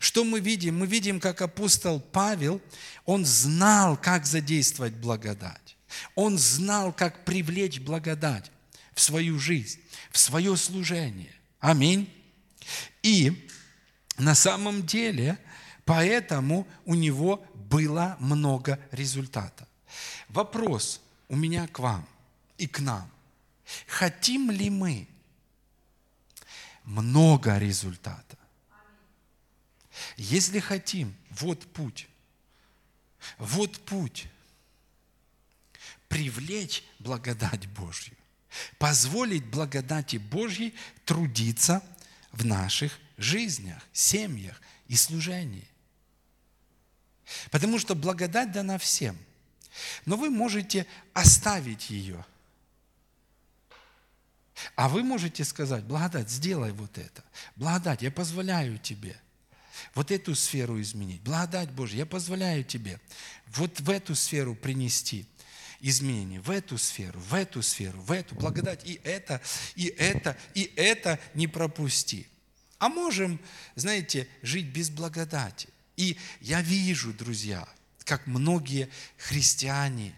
Что 0.00 0.24
мы 0.24 0.40
видим? 0.40 0.78
Мы 0.78 0.86
видим, 0.86 1.20
как 1.20 1.40
апостол 1.40 2.00
Павел, 2.00 2.60
он 3.08 3.24
знал, 3.24 3.96
как 3.96 4.26
задействовать 4.26 4.92
благодать. 4.92 5.78
Он 6.14 6.36
знал, 6.36 6.92
как 6.92 7.24
привлечь 7.24 7.80
благодать 7.80 8.52
в 8.92 9.00
свою 9.00 9.38
жизнь, 9.38 9.80
в 10.10 10.18
свое 10.18 10.54
служение. 10.58 11.34
Аминь. 11.58 12.12
И 13.02 13.48
на 14.18 14.34
самом 14.34 14.84
деле, 14.84 15.38
поэтому 15.86 16.68
у 16.84 16.94
него 16.94 17.42
было 17.54 18.18
много 18.20 18.78
результата. 18.90 19.66
Вопрос 20.28 21.00
у 21.30 21.36
меня 21.36 21.66
к 21.66 21.78
вам 21.78 22.06
и 22.58 22.66
к 22.66 22.78
нам. 22.80 23.10
Хотим 23.86 24.50
ли 24.50 24.68
мы 24.68 25.08
много 26.84 27.56
результата? 27.56 28.36
Если 30.18 30.60
хотим, 30.60 31.16
вот 31.30 31.64
путь. 31.72 32.06
Вот 33.36 33.78
путь. 33.84 34.26
Привлечь 36.08 36.84
благодать 36.98 37.66
Божью. 37.68 38.16
Позволить 38.78 39.44
благодати 39.44 40.16
Божьей 40.16 40.74
трудиться 41.04 41.82
в 42.32 42.46
наших 42.46 42.98
жизнях, 43.18 43.82
семьях 43.92 44.60
и 44.86 44.96
служении. 44.96 45.68
Потому 47.50 47.78
что 47.78 47.94
благодать 47.94 48.52
дана 48.52 48.78
всем. 48.78 49.18
Но 50.06 50.16
вы 50.16 50.30
можете 50.30 50.86
оставить 51.12 51.90
ее. 51.90 52.24
А 54.74 54.88
вы 54.88 55.04
можете 55.04 55.44
сказать, 55.44 55.84
благодать, 55.84 56.30
сделай 56.30 56.72
вот 56.72 56.96
это. 56.98 57.22
Благодать, 57.56 58.02
я 58.02 58.10
позволяю 58.10 58.78
тебе 58.78 59.20
вот 59.94 60.10
эту 60.10 60.34
сферу 60.34 60.80
изменить. 60.80 61.22
Благодать 61.22 61.70
Божья, 61.70 61.98
я 61.98 62.06
позволяю 62.06 62.64
тебе 62.64 63.00
вот 63.46 63.80
в 63.80 63.90
эту 63.90 64.14
сферу 64.14 64.54
принести 64.54 65.26
изменения, 65.80 66.40
в 66.40 66.50
эту 66.50 66.78
сферу, 66.78 67.18
в 67.20 67.34
эту 67.34 67.62
сферу, 67.62 68.00
в 68.00 68.12
эту 68.12 68.34
благодать. 68.34 68.84
И 68.84 69.00
это, 69.04 69.40
и 69.74 69.86
это, 69.86 70.36
и 70.54 70.72
это 70.76 71.20
не 71.34 71.46
пропусти. 71.46 72.26
А 72.78 72.88
можем, 72.88 73.40
знаете, 73.74 74.28
жить 74.42 74.66
без 74.66 74.90
благодати. 74.90 75.68
И 75.96 76.16
я 76.40 76.62
вижу, 76.62 77.12
друзья, 77.12 77.68
как 78.04 78.26
многие 78.26 78.88
христиане 79.16 80.14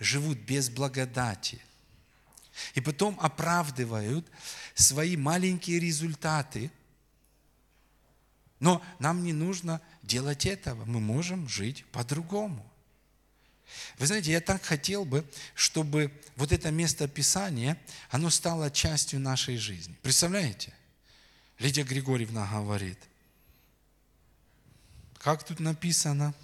живут 0.00 0.38
без 0.38 0.70
благодати. 0.70 1.60
И 2.74 2.80
потом 2.80 3.18
оправдывают 3.20 4.26
свои 4.74 5.16
маленькие 5.16 5.78
результаты. 5.78 6.70
Но 8.60 8.82
нам 8.98 9.22
не 9.22 9.32
нужно 9.32 9.80
делать 10.02 10.46
этого. 10.46 10.84
Мы 10.84 11.00
можем 11.00 11.48
жить 11.48 11.84
по-другому. 11.92 12.64
Вы 13.98 14.06
знаете, 14.06 14.32
я 14.32 14.40
так 14.40 14.62
хотел 14.62 15.04
бы, 15.04 15.28
чтобы 15.54 16.12
вот 16.36 16.52
это 16.52 16.70
место 16.70 17.06
Писания, 17.06 17.78
оно 18.10 18.30
стало 18.30 18.70
частью 18.70 19.20
нашей 19.20 19.56
жизни. 19.58 19.94
Представляете? 20.02 20.72
Лидия 21.58 21.82
Григорьевна 21.82 22.46
говорит, 22.46 22.98
как 25.18 25.44
тут 25.44 25.60
написано? 25.60 26.34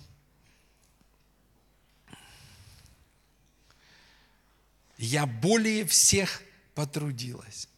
Я 4.98 5.26
более 5.26 5.86
всех 5.86 6.42
потрудилась. 6.74 7.68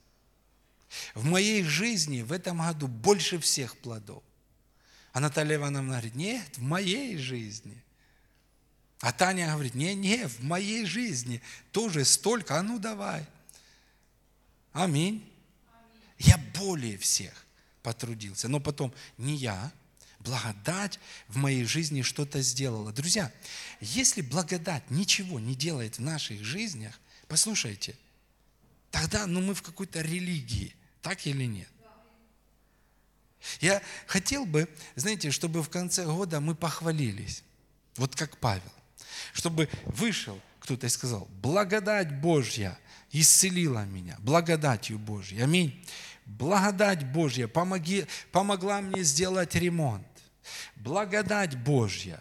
В 1.15 1.25
моей 1.25 1.63
жизни 1.63 2.23
в 2.23 2.33
этом 2.33 2.59
году 2.59 2.89
больше 2.89 3.39
всех 3.39 3.77
плодов. 3.79 4.23
А 5.13 5.21
Наталья 5.21 5.57
Ивановна 5.57 5.93
говорит, 5.93 6.15
нет, 6.15 6.59
в 6.59 6.63
моей 6.63 7.17
жизни. 7.17 7.83
А 9.01 9.13
Таня 9.13 9.53
говорит, 9.53 9.75
не, 9.75 9.95
не, 9.95 10.27
в 10.29 10.43
моей 10.43 10.85
жизни 10.85 11.43
тоже 11.73 12.05
столько, 12.05 12.59
а 12.59 12.63
ну 12.63 12.79
давай. 12.79 13.27
Аминь. 14.73 15.27
Я 16.19 16.39
более 16.55 16.99
всех 16.99 17.47
потрудился. 17.83 18.49
Но 18.49 18.61
потом 18.61 18.93
не 19.17 19.37
я, 19.37 19.73
благодать 20.21 20.99
в 21.29 21.37
моей 21.37 21.65
жизни 21.65 22.03
что-то 22.03 22.43
сделала. 22.43 22.93
Друзья, 22.93 23.33
если 23.81 24.23
благодать 24.23 24.91
ничего 24.91 25.39
не 25.39 25.55
делает 25.55 25.99
в 25.99 26.03
наших 26.03 26.43
жизнях, 26.45 26.99
послушайте, 27.29 27.97
тогда 28.91 29.27
ну, 29.27 29.41
мы 29.41 29.55
в 29.55 29.63
какой-то 29.63 30.01
религии, 30.01 30.75
так 31.07 31.25
или 31.25 31.45
нет? 31.45 31.69
Я 33.61 33.81
хотел 34.09 34.45
бы, 34.45 34.69
знаете, 34.97 35.31
чтобы 35.31 35.63
в 35.63 35.71
конце 35.71 36.05
года 36.05 36.41
мы 36.41 36.57
похвалились, 36.57 37.45
вот 37.95 38.17
как 38.17 38.39
Павел, 38.39 38.73
чтобы 39.33 39.69
вышел 39.85 40.41
кто-то 40.59 40.87
и 40.87 40.91
сказал, 40.91 41.29
благодать 41.41 42.21
Божья 42.21 42.77
исцелила 43.13 43.85
меня, 43.85 44.17
благодатью 44.19 44.99
Божьей. 44.99 45.45
Аминь. 45.45 45.81
Благодать 46.25 47.07
Божья 47.13 47.47
помоги, 47.47 48.07
помогла 48.33 48.81
мне 48.81 49.05
сделать 49.05 49.55
ремонт. 49.55 50.09
Благодать 50.75 51.57
Божья 51.57 52.21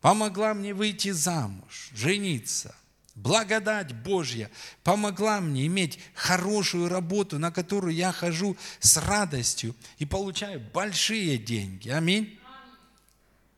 помогла 0.00 0.54
мне 0.54 0.72
выйти 0.72 1.10
замуж, 1.10 1.90
жениться. 1.92 2.74
Благодать 3.14 3.94
Божья 3.94 4.50
помогла 4.84 5.40
мне 5.40 5.66
иметь 5.66 5.98
хорошую 6.14 6.88
работу, 6.88 7.38
на 7.38 7.52
которую 7.52 7.94
я 7.94 8.10
хожу 8.10 8.56
с 8.80 8.96
радостью 8.96 9.76
и 9.98 10.06
получаю 10.06 10.60
большие 10.72 11.36
деньги. 11.36 11.90
Аминь. 11.90 12.38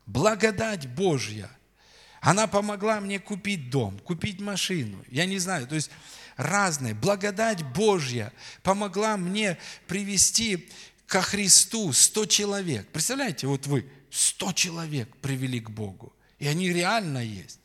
Благодать 0.05 0.87
Божья. 0.93 1.49
Она 2.19 2.47
помогла 2.47 2.99
мне 2.99 3.19
купить 3.19 3.69
дом, 3.69 3.97
купить 3.99 4.41
машину. 4.41 5.03
Я 5.09 5.25
не 5.25 5.37
знаю, 5.39 5.67
то 5.67 5.75
есть 5.75 5.89
разные. 6.35 6.93
Благодать 6.93 7.63
Божья 7.63 8.33
помогла 8.61 9.15
мне 9.15 9.57
привести 9.87 10.69
ко 11.07 11.21
Христу 11.21 11.93
100 11.93 12.25
человек. 12.25 12.87
Представляете, 12.89 13.47
вот 13.47 13.67
вы 13.67 13.89
100 14.11 14.51
человек 14.53 15.15
привели 15.17 15.59
к 15.59 15.69
Богу. 15.69 16.13
И 16.39 16.47
они 16.47 16.69
реально 16.73 17.23
есть. 17.23 17.59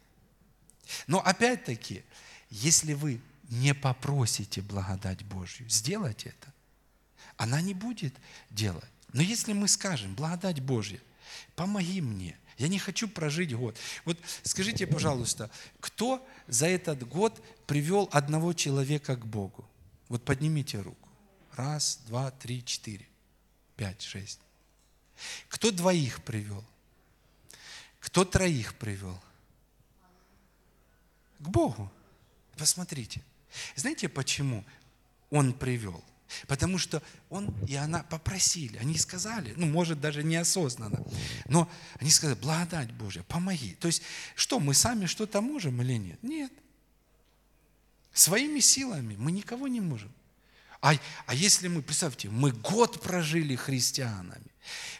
Но 1.06 1.20
опять-таки, 1.20 2.02
если 2.50 2.94
вы 2.94 3.20
не 3.48 3.74
попросите 3.74 4.62
благодать 4.62 5.24
Божью 5.24 5.68
сделать 5.68 6.26
это, 6.26 6.52
она 7.36 7.60
не 7.60 7.74
будет 7.74 8.14
делать. 8.50 8.84
Но 9.12 9.22
если 9.22 9.52
мы 9.52 9.68
скажем, 9.68 10.14
благодать 10.14 10.60
Божья, 10.60 11.00
помоги 11.56 12.00
мне, 12.00 12.36
я 12.58 12.68
не 12.68 12.78
хочу 12.78 13.08
прожить 13.08 13.54
год. 13.54 13.76
Вот 14.04 14.18
скажите, 14.42 14.86
пожалуйста, 14.86 15.50
кто 15.80 16.26
за 16.46 16.66
этот 16.66 17.08
год 17.08 17.42
привел 17.66 18.08
одного 18.12 18.52
человека 18.52 19.16
к 19.16 19.26
Богу? 19.26 19.68
Вот 20.08 20.24
поднимите 20.24 20.80
руку. 20.80 21.08
Раз, 21.54 22.00
два, 22.06 22.30
три, 22.30 22.64
четыре, 22.64 23.08
пять, 23.76 24.02
шесть. 24.02 24.40
Кто 25.48 25.70
двоих 25.70 26.22
привел? 26.22 26.64
Кто 27.98 28.24
троих 28.24 28.74
привел? 28.74 29.18
К 31.40 31.48
Богу. 31.48 31.90
Посмотрите. 32.56 33.22
Знаете, 33.74 34.08
почему 34.08 34.64
он 35.30 35.52
привел? 35.52 36.04
Потому 36.46 36.78
что 36.78 37.02
он 37.28 37.52
и 37.66 37.74
она 37.74 38.04
попросили, 38.04 38.76
они 38.76 38.96
сказали, 38.96 39.52
ну, 39.56 39.66
может, 39.66 40.00
даже 40.00 40.22
неосознанно, 40.22 41.04
но 41.46 41.68
они 41.98 42.10
сказали, 42.10 42.38
благодать 42.38 42.92
Божья, 42.92 43.24
помоги. 43.24 43.74
То 43.80 43.88
есть, 43.88 44.02
что, 44.36 44.60
мы 44.60 44.74
сами 44.74 45.06
что-то 45.06 45.40
можем 45.40 45.82
или 45.82 45.94
нет? 45.94 46.22
Нет. 46.22 46.52
Своими 48.12 48.60
силами 48.60 49.16
мы 49.16 49.32
никого 49.32 49.66
не 49.66 49.80
можем. 49.80 50.12
А, 50.80 50.94
а 51.26 51.34
если 51.34 51.68
мы, 51.68 51.82
представьте, 51.82 52.28
мы 52.28 52.52
год 52.52 53.02
прожили 53.02 53.54
христианами, 53.56 54.50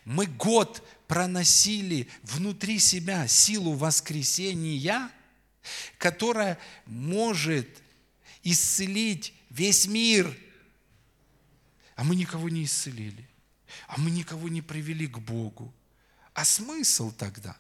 мы 0.05 0.27
год 0.27 0.83
проносили 1.07 2.09
внутри 2.23 2.79
себя 2.79 3.27
силу 3.29 3.75
воскресения, 3.75 4.77
которая 5.99 6.59
может 6.87 7.69
исцелить 8.43 9.35
весь 9.51 9.87
мир– 9.87 10.37
а 12.01 12.03
мы 12.03 12.17
никого 12.17 12.49
не 12.49 12.65
исцелили, 12.65 13.29
а 13.87 14.01
мы 14.01 14.11
никого 14.11 14.49
не 14.49 14.63
привели 14.63 15.07
к 15.07 15.19
Богу. 15.19 15.71
А 16.33 16.47
смысл 16.47 17.13
тогда? 17.13 17.59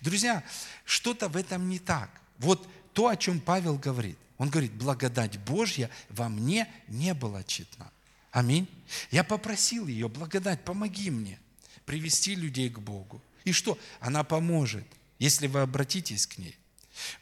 Друзья, 0.00 0.44
что-то 0.84 1.28
в 1.28 1.36
этом 1.36 1.68
не 1.68 1.80
так. 1.80 2.08
Вот 2.38 2.68
то, 2.92 3.08
о 3.08 3.16
чем 3.16 3.40
Павел 3.40 3.76
говорит. 3.76 4.16
Он 4.38 4.48
говорит, 4.48 4.70
благодать 4.74 5.40
Божья 5.40 5.90
во 6.08 6.28
мне 6.28 6.72
не 6.86 7.14
была 7.14 7.42
читна. 7.42 7.90
Аминь. 8.30 8.68
Я 9.10 9.24
попросил 9.24 9.88
ее, 9.88 10.08
благодать, 10.08 10.64
помоги 10.64 11.10
мне 11.10 11.40
привести 11.84 12.36
людей 12.36 12.70
к 12.70 12.78
Богу. 12.78 13.20
И 13.42 13.50
что? 13.50 13.76
Она 13.98 14.22
поможет, 14.22 14.86
если 15.18 15.48
вы 15.48 15.62
обратитесь 15.62 16.28
к 16.28 16.38
ней. 16.38 16.56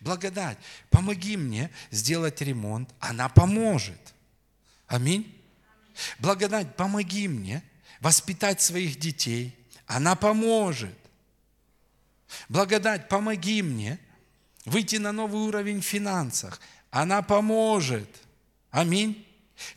Благодать, 0.01 0.59
помоги 0.91 1.37
мне 1.37 1.71
сделать 1.91 2.41
ремонт. 2.41 2.91
Она 3.01 3.29
поможет. 3.29 4.15
Аминь. 4.87 5.41
Благодать, 6.19 6.77
помоги 6.77 7.29
мне 7.29 7.63
воспитать 8.01 8.61
своих 8.61 8.99
детей. 8.99 9.57
Она 9.87 10.17
поможет. 10.17 10.97
Благодать, 12.49 13.09
помоги 13.09 13.63
мне 13.63 13.99
выйти 14.65 14.97
на 14.97 15.13
новый 15.13 15.43
уровень 15.43 15.81
в 15.81 15.85
финансах. 15.85 16.61
Она 16.91 17.23
поможет. 17.23 18.09
Аминь. 18.71 19.27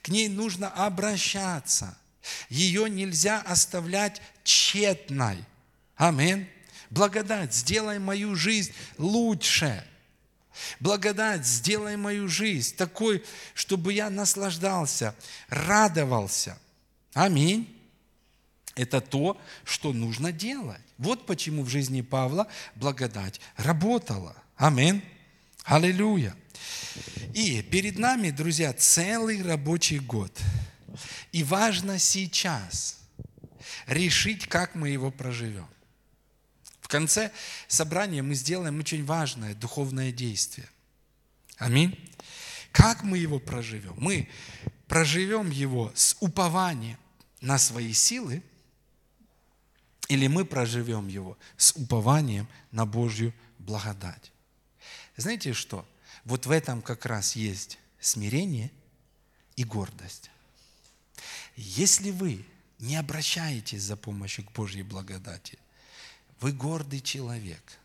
К 0.02 0.10
ней 0.10 0.28
нужно 0.28 0.70
обращаться. 0.70 1.98
Ее 2.50 2.90
нельзя 2.90 3.42
оставлять 3.42 4.22
тщетной. 4.44 5.44
Аминь. 5.96 6.50
Благодать, 6.96 7.54
сделай 7.54 8.00
мою 8.00 8.36
жизнь 8.36 8.72
лучше. 8.98 9.86
Благодать, 10.80 11.46
сделай 11.46 11.98
мою 11.98 12.30
жизнь 12.30 12.74
такой, 12.78 13.22
чтобы 13.54 13.92
я 13.92 14.10
наслаждался, 14.10 15.14
радовался. 15.50 16.58
Аминь. 17.14 17.70
Это 18.76 19.02
то, 19.02 19.38
что 19.66 19.92
нужно 19.92 20.32
делать. 20.32 20.80
Вот 20.98 21.26
почему 21.26 21.64
в 21.64 21.70
жизни 21.70 22.00
Павла 22.00 22.48
благодать 22.76 23.42
работала. 23.58 24.34
Аминь. 24.56 25.04
Аллилуйя. 25.66 26.34
И 27.34 27.62
перед 27.62 28.00
нами, 28.00 28.30
друзья, 28.30 28.72
целый 28.72 29.44
рабочий 29.44 30.00
год. 30.00 30.32
И 31.34 31.44
важно 31.44 32.00
сейчас 32.00 33.00
решить, 33.86 34.48
как 34.48 34.76
мы 34.76 34.88
его 34.88 35.12
проживем. 35.12 35.68
В 36.86 36.88
конце 36.88 37.32
собрания 37.68 38.22
мы 38.22 38.36
сделаем 38.36 38.78
очень 38.78 39.04
важное 39.04 39.56
духовное 39.56 40.12
действие. 40.12 40.70
Аминь. 41.58 41.98
Как 42.72 43.02
мы 43.02 43.18
его 43.18 43.40
проживем? 43.40 43.96
Мы 43.98 44.30
проживем 44.88 45.50
его 45.50 45.92
с 45.96 46.16
упованием 46.20 47.00
на 47.42 47.58
свои 47.58 47.92
силы, 47.92 48.44
или 50.10 50.28
мы 50.28 50.46
проживем 50.46 51.08
его 51.08 51.40
с 51.58 51.76
упованием 51.76 52.48
на 52.70 52.86
Божью 52.86 53.34
благодать. 53.58 54.32
Знаете 55.18 55.54
что? 55.54 55.88
Вот 56.24 56.46
в 56.46 56.52
этом 56.52 56.84
как 56.84 57.08
раз 57.08 57.36
есть 57.36 57.80
смирение 58.00 58.70
и 59.56 59.64
гордость. 59.64 60.30
Если 61.56 62.12
вы 62.12 62.46
не 62.78 62.96
обращаетесь 62.96 63.82
за 63.82 63.98
помощью 63.98 64.46
к 64.46 64.52
Божьей 64.52 64.84
благодати, 64.84 65.58
вы 66.40 66.52
гордый 66.52 67.02
человек. 67.02 67.80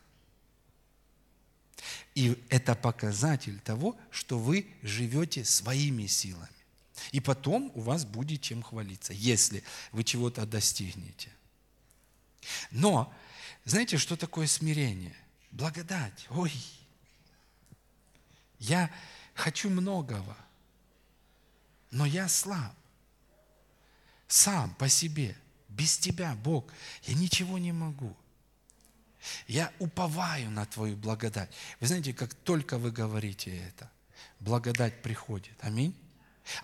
И 2.15 2.37
это 2.49 2.75
показатель 2.75 3.59
того, 3.61 3.97
что 4.11 4.39
вы 4.39 4.67
живете 4.83 5.45
своими 5.45 6.07
силами. 6.07 6.49
И 7.13 7.21
потом 7.21 7.73
у 7.75 7.81
вас 7.81 8.05
будет 8.05 8.43
чем 8.43 8.63
хвалиться, 8.63 9.13
если 9.13 9.63
вы 9.93 10.05
чего-то 10.05 10.45
достигнете. 10.45 11.31
Но, 12.71 13.13
знаете, 13.65 13.97
что 13.97 14.17
такое 14.17 14.47
смирение? 14.47 15.17
Благодать. 15.51 16.27
Ой, 16.31 16.53
я 18.59 18.91
хочу 19.35 19.71
многого, 19.71 20.37
но 21.91 22.07
я 22.07 22.29
слаб. 22.29 22.75
Сам 24.29 24.75
по 24.75 24.89
себе, 24.89 25.37
без 25.69 25.99
Тебя, 25.99 26.35
Бог, 26.37 26.73
я 27.05 27.15
ничего 27.15 27.59
не 27.59 27.73
могу. 27.73 28.17
Я 29.47 29.73
уповаю 29.79 30.51
на 30.51 30.67
Твою 30.67 30.97
благодать. 30.97 31.51
Вы 31.81 31.87
знаете, 31.87 32.13
как 32.13 32.35
только 32.35 32.79
вы 32.79 32.91
говорите 32.91 33.57
это, 33.69 33.91
благодать 34.41 35.03
приходит. 35.03 35.55
Аминь. 35.61 35.95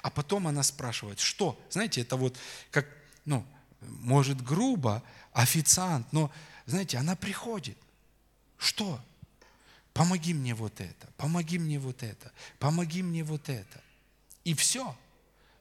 А 0.03 0.11
потом 0.11 0.47
она 0.47 0.63
спрашивает, 0.63 1.21
что? 1.21 1.61
Знаете, 1.71 2.01
это 2.01 2.17
вот 2.17 2.37
как, 2.71 2.87
ну, 3.25 3.47
может 3.81 4.43
грубо, 4.43 5.03
официант, 5.33 6.13
но, 6.13 6.33
знаете, 6.65 6.99
она 6.99 7.15
приходит. 7.15 7.77
Что? 8.59 9.01
Помоги 9.93 10.35
мне 10.35 10.55
вот 10.55 10.81
это, 10.81 11.09
помоги 11.17 11.59
мне 11.59 11.79
вот 11.79 12.03
это, 12.03 12.33
помоги 12.59 13.03
мне 13.03 13.23
вот 13.23 13.49
это. 13.49 13.81
И 14.45 14.55
все. 14.55 14.97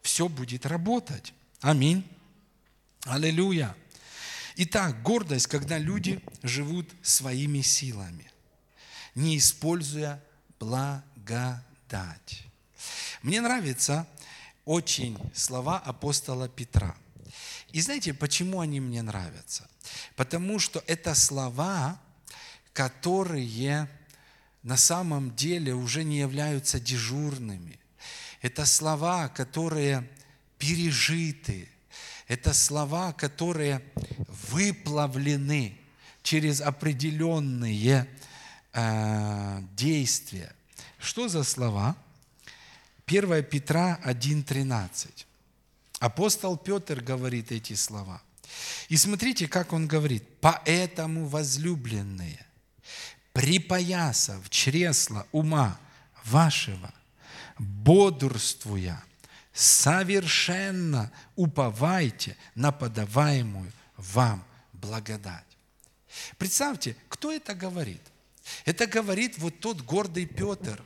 Все 0.01 0.29
будет 0.29 0.65
работать. 0.65 1.33
Аминь. 1.61 2.07
Аллилуйя. 3.05 3.75
Итак, 4.57 5.01
гордость, 5.01 5.47
когда 5.47 5.77
люди 5.77 6.21
живут 6.41 6.89
своими 7.01 7.61
силами, 7.61 8.31
не 9.13 9.37
используя 9.37 10.23
благодать. 10.59 12.45
Мне 13.21 13.41
нравятся 13.41 14.07
очень 14.63 15.17
слова 15.33 15.77
апостола 15.77 16.47
Петра. 16.47 16.95
И 17.73 17.81
знаете, 17.81 18.13
почему 18.13 18.61
они 18.61 18.79
мне 18.79 19.01
нравятся? 19.01 19.69
Потому 20.15 20.59
что 20.59 20.81
это 20.87 21.15
слова, 21.15 21.99
которые 22.71 23.89
на 24.63 24.77
самом 24.77 25.35
деле 25.35 25.73
уже 25.73 26.05
не 26.05 26.19
являются 26.19 26.79
дежурными. 26.79 27.77
Это 28.41 28.65
слова, 28.65 29.27
которые 29.27 30.09
пережиты. 30.57 31.67
Это 32.27 32.53
слова, 32.53 33.13
которые 33.13 33.81
выплавлены 34.49 35.77
через 36.23 36.61
определенные 36.61 38.07
э, 38.73 39.61
действия. 39.75 40.53
Что 40.97 41.27
за 41.27 41.43
слова? 41.43 41.95
1 43.05 43.43
Петра 43.43 43.99
1.13. 44.03 45.25
Апостол 45.99 46.57
Петр 46.57 47.01
говорит 47.01 47.51
эти 47.51 47.73
слова. 47.73 48.21
И 48.89 48.97
смотрите, 48.97 49.47
как 49.47 49.73
он 49.73 49.87
говорит. 49.87 50.23
«Поэтому, 50.41 51.25
возлюбленные, 51.27 52.45
припоясав 53.33 54.49
чресла 54.49 55.25
ума 55.31 55.79
вашего, 56.23 56.93
бодрствуя, 57.57 59.03
совершенно 59.55 61.11
уповайте 61.35 62.35
на 62.55 62.71
подаваемую 62.73 63.71
вам 63.95 64.45
благодать. 64.73 65.45
Представьте, 66.37 66.95
кто 67.07 67.31
это 67.31 67.55
говорит? 67.55 68.01
Это 68.65 68.85
говорит 68.85 69.37
вот 69.37 69.59
тот 69.59 69.81
гордый 69.81 70.25
Петр, 70.25 70.83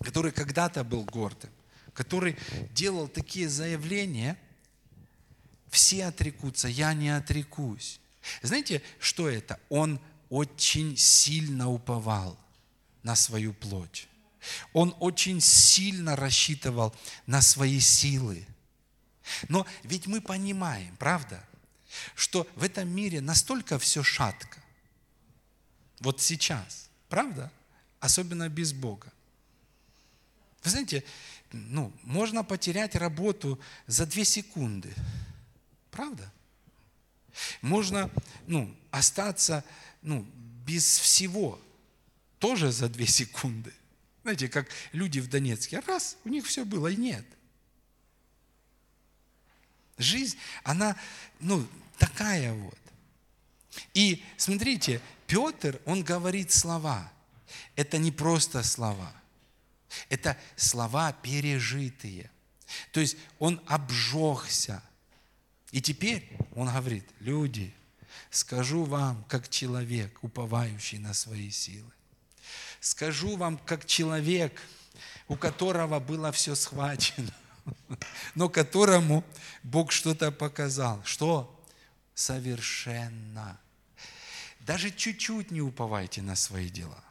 который 0.00 0.30
когда-то 0.30 0.84
был 0.84 1.04
гордым, 1.04 1.50
который 1.94 2.36
делал 2.72 3.08
такие 3.08 3.48
заявления, 3.48 4.38
все 5.70 6.04
отрекутся, 6.04 6.68
я 6.68 6.92
не 6.92 7.08
отрекусь. 7.08 7.98
Знаете, 8.42 8.82
что 9.00 9.28
это? 9.28 9.58
Он 9.70 9.98
очень 10.28 10.96
сильно 10.96 11.70
уповал 11.70 12.38
на 13.02 13.16
свою 13.16 13.54
плоть. 13.54 14.06
Он 14.72 14.94
очень 15.00 15.40
сильно 15.40 16.16
рассчитывал 16.16 16.94
на 17.26 17.42
свои 17.42 17.80
силы. 17.80 18.46
Но 19.48 19.66
ведь 19.82 20.06
мы 20.06 20.20
понимаем, 20.20 20.96
правда, 20.96 21.42
что 22.14 22.46
в 22.56 22.62
этом 22.62 22.88
мире 22.88 23.20
настолько 23.20 23.78
все 23.78 24.02
шатко. 24.02 24.58
Вот 26.00 26.20
сейчас, 26.20 26.88
правда? 27.08 27.50
Особенно 28.00 28.48
без 28.48 28.72
Бога. 28.72 29.12
Вы 30.62 30.70
знаете, 30.70 31.04
ну, 31.52 31.92
можно 32.02 32.42
потерять 32.42 32.94
работу 32.96 33.60
за 33.86 34.06
две 34.06 34.24
секунды. 34.24 34.92
Правда? 35.90 36.30
Можно 37.62 38.10
ну, 38.46 38.74
остаться 38.90 39.64
ну, 40.02 40.26
без 40.66 40.98
всего, 40.98 41.60
тоже 42.38 42.72
за 42.72 42.88
две 42.88 43.06
секунды. 43.06 43.72
Знаете, 44.24 44.48
как 44.48 44.68
люди 44.92 45.20
в 45.20 45.28
Донецке, 45.28 45.80
раз, 45.80 46.16
у 46.24 46.30
них 46.30 46.46
все 46.46 46.64
было, 46.64 46.88
и 46.88 46.96
нет. 46.96 47.26
Жизнь, 49.98 50.38
она, 50.62 50.96
ну, 51.40 51.66
такая 51.98 52.54
вот. 52.54 52.78
И 53.92 54.24
смотрите, 54.38 55.02
Петр, 55.26 55.78
он 55.84 56.02
говорит 56.02 56.52
слова. 56.52 57.12
Это 57.76 57.98
не 57.98 58.10
просто 58.10 58.62
слова. 58.62 59.14
Это 60.08 60.38
слова 60.56 61.12
пережитые. 61.12 62.30
То 62.92 63.00
есть 63.00 63.18
он 63.38 63.60
обжегся. 63.66 64.82
И 65.70 65.82
теперь 65.82 66.30
он 66.54 66.68
говорит, 66.68 67.06
люди, 67.20 67.74
скажу 68.30 68.84
вам, 68.84 69.22
как 69.24 69.50
человек, 69.50 70.18
уповающий 70.24 70.96
на 70.96 71.12
свои 71.12 71.50
силы. 71.50 71.93
Скажу 72.84 73.36
вам, 73.36 73.56
как 73.56 73.86
человек, 73.86 74.60
у 75.26 75.36
которого 75.36 76.00
было 76.00 76.30
все 76.32 76.54
схвачено, 76.54 77.32
но 78.34 78.50
которому 78.50 79.24
Бог 79.62 79.90
что-то 79.90 80.30
показал. 80.30 81.02
Что? 81.06 81.64
Совершенно. 82.14 83.58
Даже 84.60 84.90
чуть-чуть 84.90 85.50
не 85.50 85.62
уповайте 85.62 86.20
на 86.20 86.36
свои 86.36 86.68
дела. 86.68 87.02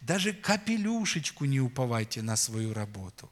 Даже 0.00 0.32
капелюшечку 0.32 1.44
не 1.44 1.60
уповайте 1.60 2.20
на 2.20 2.34
свою 2.34 2.74
работу. 2.74 3.30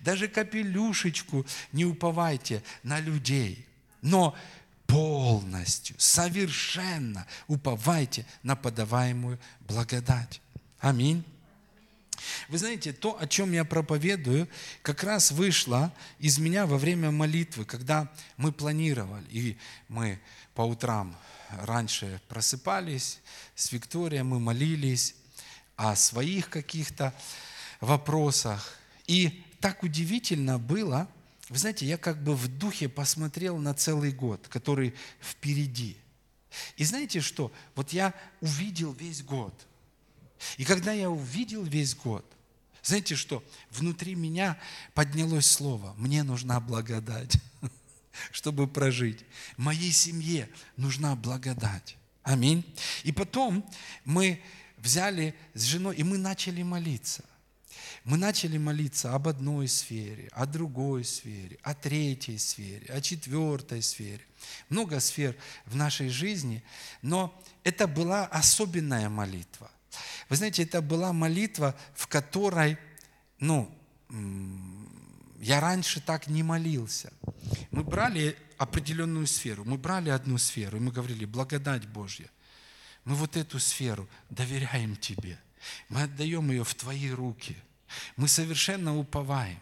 Даже 0.00 0.28
капелюшечку 0.28 1.46
не 1.72 1.86
уповайте 1.86 2.62
на 2.82 3.00
людей. 3.00 3.66
Но 4.02 4.36
полностью, 4.86 5.96
совершенно 5.98 7.26
уповайте 7.48 8.26
на 8.42 8.56
подаваемую 8.56 9.40
благодать. 9.60 10.42
Аминь. 10.84 11.24
Вы 12.50 12.58
знаете, 12.58 12.92
то, 12.92 13.18
о 13.18 13.26
чем 13.26 13.52
я 13.52 13.64
проповедую, 13.64 14.46
как 14.82 15.02
раз 15.02 15.30
вышло 15.30 15.90
из 16.18 16.36
меня 16.36 16.66
во 16.66 16.76
время 16.76 17.10
молитвы, 17.10 17.64
когда 17.64 18.12
мы 18.36 18.52
планировали, 18.52 19.24
и 19.30 19.56
мы 19.88 20.20
по 20.54 20.60
утрам 20.60 21.16
раньше 21.48 22.20
просыпались 22.28 23.20
с 23.54 23.72
Викторией, 23.72 24.24
мы 24.24 24.38
молились 24.38 25.14
о 25.76 25.96
своих 25.96 26.50
каких-то 26.50 27.14
вопросах. 27.80 28.78
И 29.06 29.42
так 29.60 29.84
удивительно 29.84 30.58
было, 30.58 31.08
вы 31.48 31.56
знаете, 31.56 31.86
я 31.86 31.96
как 31.96 32.22
бы 32.22 32.36
в 32.36 32.46
духе 32.58 32.90
посмотрел 32.90 33.56
на 33.56 33.72
целый 33.72 34.12
год, 34.12 34.48
который 34.48 34.94
впереди. 35.22 35.96
И 36.76 36.84
знаете 36.84 37.22
что? 37.22 37.50
Вот 37.74 37.94
я 37.94 38.12
увидел 38.42 38.92
весь 38.92 39.22
год. 39.22 39.54
И 40.56 40.64
когда 40.64 40.92
я 40.92 41.10
увидел 41.10 41.62
весь 41.64 41.94
год, 41.94 42.24
знаете 42.82 43.14
что? 43.14 43.42
Внутри 43.70 44.14
меня 44.14 44.58
поднялось 44.92 45.46
слово. 45.46 45.94
Мне 45.96 46.22
нужна 46.22 46.60
благодать, 46.60 47.38
чтобы 48.30 48.66
прожить. 48.68 49.24
Моей 49.56 49.92
семье 49.92 50.48
нужна 50.76 51.16
благодать. 51.16 51.96
Аминь. 52.22 52.64
И 53.02 53.12
потом 53.12 53.64
мы 54.04 54.42
взяли 54.76 55.34
с 55.54 55.62
женой, 55.62 55.96
и 55.96 56.02
мы 56.02 56.18
начали 56.18 56.62
молиться. 56.62 57.24
Мы 58.04 58.18
начали 58.18 58.58
молиться 58.58 59.14
об 59.14 59.28
одной 59.28 59.66
сфере, 59.66 60.28
о 60.32 60.44
другой 60.44 61.04
сфере, 61.04 61.58
о 61.62 61.74
третьей 61.74 62.36
сфере, 62.36 62.86
о 62.92 63.00
четвертой 63.00 63.80
сфере. 63.80 64.20
Много 64.68 65.00
сфер 65.00 65.34
в 65.64 65.74
нашей 65.74 66.10
жизни, 66.10 66.62
но 67.00 67.34
это 67.62 67.86
была 67.86 68.26
особенная 68.26 69.08
молитва. 69.08 69.70
Вы 70.28 70.36
знаете, 70.36 70.62
это 70.62 70.82
была 70.82 71.12
молитва, 71.12 71.74
в 71.94 72.06
которой, 72.06 72.78
ну, 73.38 73.70
я 75.40 75.60
раньше 75.60 76.00
так 76.00 76.26
не 76.26 76.42
молился. 76.42 77.12
Мы 77.70 77.84
брали 77.84 78.36
определенную 78.58 79.26
сферу, 79.26 79.64
мы 79.64 79.76
брали 79.78 80.10
одну 80.10 80.38
сферу, 80.38 80.76
и 80.76 80.80
мы 80.80 80.92
говорили, 80.92 81.24
благодать 81.24 81.86
Божья. 81.86 82.30
Мы 83.04 83.14
вот 83.16 83.36
эту 83.36 83.58
сферу 83.58 84.08
доверяем 84.30 84.96
Тебе. 84.96 85.38
Мы 85.88 86.02
отдаем 86.02 86.50
ее 86.50 86.64
в 86.64 86.74
Твои 86.74 87.10
руки– 87.10 87.56
мы 88.16 88.28
совершенно 88.28 88.96
уповаем 88.96 89.60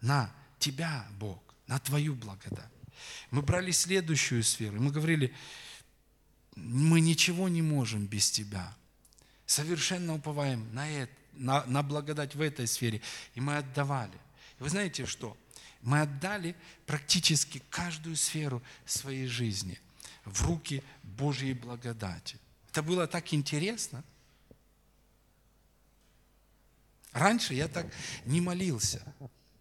на 0.00 0.32
Тебя, 0.58 1.06
Бог, 1.18 1.42
на 1.66 1.78
Твою 1.78 2.14
благодать. 2.14 2.70
Мы 3.30 3.42
брали 3.42 3.70
следующую 3.70 4.42
сферу, 4.42 4.76
и 4.76 4.80
мы 4.80 4.90
говорили, 4.90 5.34
мы 6.56 7.00
ничего 7.00 7.48
не 7.48 7.62
можем 7.62 8.06
без 8.06 8.30
Тебя. 8.30 8.74
Совершенно 9.46 10.14
уповаем 10.14 10.72
на, 10.74 10.88
это, 10.88 11.12
на, 11.34 11.64
на 11.66 11.82
благодать 11.82 12.34
в 12.34 12.40
этой 12.40 12.66
сфере, 12.66 13.00
и 13.34 13.40
мы 13.40 13.56
отдавали. 13.56 14.18
И 14.58 14.62
вы 14.62 14.68
знаете 14.68 15.06
что? 15.06 15.36
Мы 15.82 16.00
отдали 16.00 16.56
практически 16.84 17.62
каждую 17.70 18.16
сферу 18.16 18.62
своей 18.84 19.26
жизни 19.26 19.78
в 20.24 20.44
руки 20.46 20.82
Божьей 21.04 21.54
благодати. 21.54 22.38
Это 22.70 22.82
было 22.82 23.06
так 23.06 23.32
интересно– 23.32 24.02
Раньше 27.16 27.54
я 27.54 27.66
так 27.66 27.86
не 28.26 28.42
молился. 28.42 29.02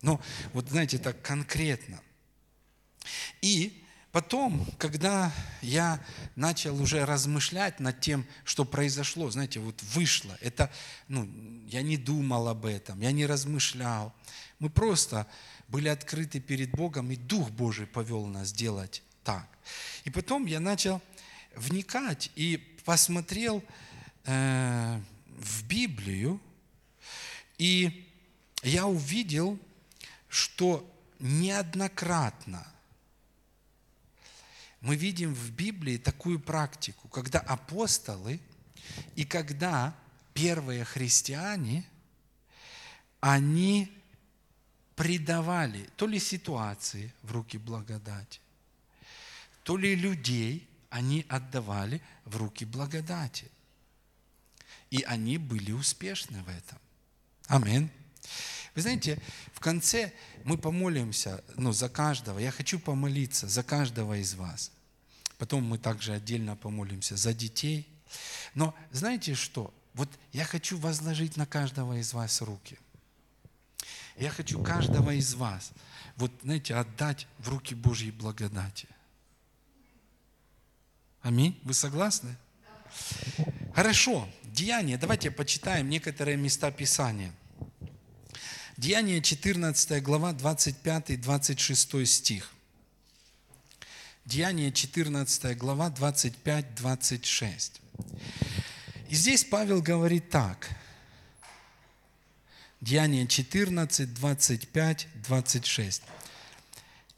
Но 0.01 0.21
вот 0.51 0.67
знаете, 0.69 0.97
так 0.97 1.21
конкретно. 1.21 2.01
И 3.41 3.84
потом, 4.15 4.65
когда 4.77 5.29
я 5.61 5.99
начал 6.37 6.81
уже 6.81 7.03
размышлять 7.05 7.81
над 7.81 7.99
тем, 7.99 8.25
что 8.45 8.63
произошло, 8.63 9.29
знаете, 9.29 9.59
вот 9.59 9.83
вышло, 9.83 10.37
это, 10.39 10.71
ну, 11.09 11.29
я 11.67 11.81
не 11.81 11.97
думал 11.97 12.47
об 12.47 12.65
этом, 12.65 13.01
я 13.01 13.11
не 13.11 13.25
размышлял. 13.25 14.13
Мы 14.59 14.69
просто 14.69 15.27
были 15.67 15.89
открыты 15.89 16.39
перед 16.39 16.71
Богом, 16.71 17.11
и 17.11 17.17
Дух 17.17 17.49
Божий 17.49 17.87
повел 17.87 18.25
нас 18.25 18.53
делать 18.53 19.03
так. 19.25 19.49
И 20.05 20.09
потом 20.09 20.45
я 20.45 20.61
начал 20.61 21.01
вникать 21.53 22.31
и 22.37 22.55
посмотрел 22.85 23.61
э, 24.23 25.01
в 25.27 25.67
Библию, 25.67 26.39
и 27.57 28.09
я 28.63 28.87
увидел, 28.87 29.59
что 30.29 30.89
неоднократно 31.19 32.65
мы 34.85 34.95
видим 34.95 35.33
в 35.33 35.49
Библии 35.49 35.97
такую 35.97 36.39
практику, 36.39 37.07
когда 37.07 37.39
апостолы 37.39 38.39
и 39.15 39.25
когда 39.25 39.95
первые 40.35 40.85
христиане, 40.85 41.83
они 43.19 43.91
предавали 44.95 45.89
то 45.95 46.05
ли 46.05 46.19
ситуации 46.19 47.11
в 47.23 47.31
руки 47.31 47.57
благодати, 47.57 48.39
то 49.63 49.75
ли 49.75 49.95
людей 49.95 50.69
они 50.91 51.25
отдавали 51.29 51.99
в 52.23 52.37
руки 52.37 52.63
благодати. 52.63 53.49
И 54.91 55.01
они 55.01 55.39
были 55.39 55.71
успешны 55.71 56.43
в 56.43 56.49
этом. 56.49 56.77
Аминь. 57.47 57.89
Вы 58.75 58.81
знаете, 58.81 59.19
в 59.53 59.59
конце 59.59 60.13
мы 60.43 60.59
помолимся 60.59 61.43
ну, 61.55 61.71
за 61.71 61.89
каждого. 61.89 62.37
Я 62.37 62.51
хочу 62.51 62.77
помолиться 62.77 63.47
за 63.47 63.63
каждого 63.63 64.19
из 64.19 64.35
вас. 64.35 64.71
Потом 65.37 65.63
мы 65.63 65.77
также 65.77 66.13
отдельно 66.13 66.55
помолимся 66.55 67.17
за 67.17 67.33
детей. 67.33 67.87
Но 68.53 68.73
знаете 68.91 69.35
что? 69.35 69.73
Вот 69.93 70.09
я 70.31 70.45
хочу 70.45 70.77
возложить 70.77 71.37
на 71.37 71.45
каждого 71.45 71.99
из 71.99 72.13
вас 72.13 72.41
руки. 72.41 72.77
Я 74.17 74.29
хочу 74.29 74.63
каждого 74.63 75.11
из 75.11 75.33
вас, 75.33 75.71
вот 76.15 76.31
знаете, 76.41 76.75
отдать 76.75 77.27
в 77.39 77.49
руки 77.49 77.75
Божьей 77.75 78.11
благодати. 78.11 78.87
Аминь. 81.21 81.59
Вы 81.63 81.73
согласны? 81.73 82.35
Хорошо. 83.73 84.29
Деяния. 84.43 84.97
Давайте 84.97 85.31
почитаем 85.31 85.89
некоторые 85.89 86.37
места 86.37 86.71
Писания. 86.71 87.33
Деяние 88.77 89.21
14 89.21 90.01
глава 90.01 90.31
25-26 90.33 92.05
стих. 92.05 92.54
Деяние 94.25 94.71
14 94.71 95.55
глава 95.55 95.91
25-26. 95.91 97.73
И 99.07 99.15
здесь 99.15 99.43
Павел 99.43 99.83
говорит 99.83 100.31
так. 100.31 100.67
Деяние 102.81 103.27
14, 103.27 104.15
25, 104.15 105.07
26. 105.27 106.01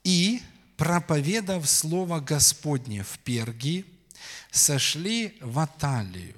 «И, 0.03 0.41
проповедав 0.75 1.69
Слово 1.69 2.19
Господне 2.19 3.03
в 3.03 3.19
Пергии, 3.19 3.85
сошли 4.51 5.37
в 5.39 5.59
Аталию, 5.59 6.35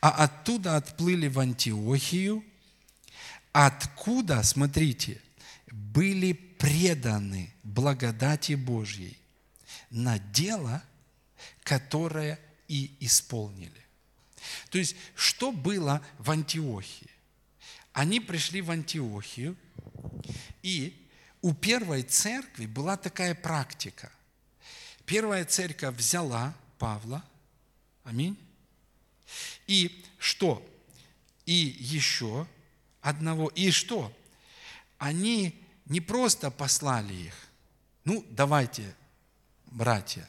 а 0.00 0.10
оттуда 0.10 0.76
отплыли 0.76 1.26
в 1.26 1.40
Антиохию, 1.40 2.44
откуда, 3.50 4.44
смотрите, 4.44 5.20
были 5.72 6.32
преданы 6.32 7.52
благодати 7.64 8.52
Божьей 8.52 9.18
на 9.96 10.18
дело, 10.18 10.82
которое 11.62 12.38
и 12.68 12.94
исполнили. 13.00 13.84
То 14.68 14.78
есть, 14.78 14.94
что 15.14 15.52
было 15.52 16.04
в 16.18 16.30
Антиохии? 16.30 17.10
Они 17.92 18.20
пришли 18.20 18.60
в 18.60 18.70
Антиохию, 18.70 19.56
и 20.62 21.08
у 21.40 21.54
первой 21.54 22.02
церкви 22.02 22.66
была 22.66 22.98
такая 22.98 23.34
практика. 23.34 24.12
Первая 25.06 25.46
церковь 25.46 25.96
взяла 25.96 26.54
Павла, 26.78 27.24
аминь, 28.04 28.38
и 29.66 30.04
что? 30.18 30.62
И 31.46 31.54
еще 31.54 32.46
одного. 33.00 33.48
И 33.48 33.70
что? 33.70 34.12
Они 34.98 35.58
не 35.86 36.02
просто 36.02 36.50
послали 36.50 37.14
их. 37.14 37.48
Ну, 38.04 38.26
давайте, 38.28 38.94
братья, 39.66 40.28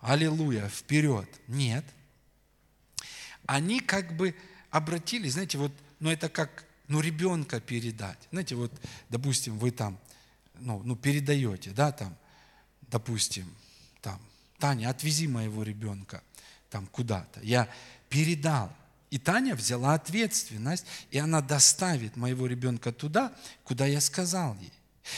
аллилуйя, 0.00 0.68
вперед. 0.68 1.28
Нет. 1.48 1.84
Они 3.46 3.80
как 3.80 4.16
бы 4.16 4.34
обратились, 4.70 5.32
знаете, 5.34 5.58
вот, 5.58 5.72
ну 6.00 6.10
это 6.10 6.28
как 6.28 6.64
ну, 6.88 7.00
ребенка 7.00 7.60
передать. 7.60 8.18
Знаете, 8.30 8.54
вот, 8.54 8.72
допустим, 9.08 9.58
вы 9.58 9.70
там, 9.70 9.98
ну, 10.54 10.82
ну 10.84 10.96
передаете, 10.96 11.70
да, 11.70 11.92
там, 11.92 12.16
допустим, 12.82 13.52
там, 14.00 14.20
Таня, 14.58 14.90
отвези 14.90 15.26
моего 15.26 15.62
ребенка 15.62 16.22
там 16.70 16.86
куда-то. 16.86 17.40
Я 17.40 17.68
передал. 18.08 18.72
И 19.10 19.18
Таня 19.18 19.54
взяла 19.54 19.94
ответственность, 19.94 20.86
и 21.12 21.18
она 21.18 21.40
доставит 21.40 22.16
моего 22.16 22.48
ребенка 22.48 22.92
туда, 22.92 23.32
куда 23.62 23.86
я 23.86 24.00
сказал 24.00 24.56
ей. 24.56 24.72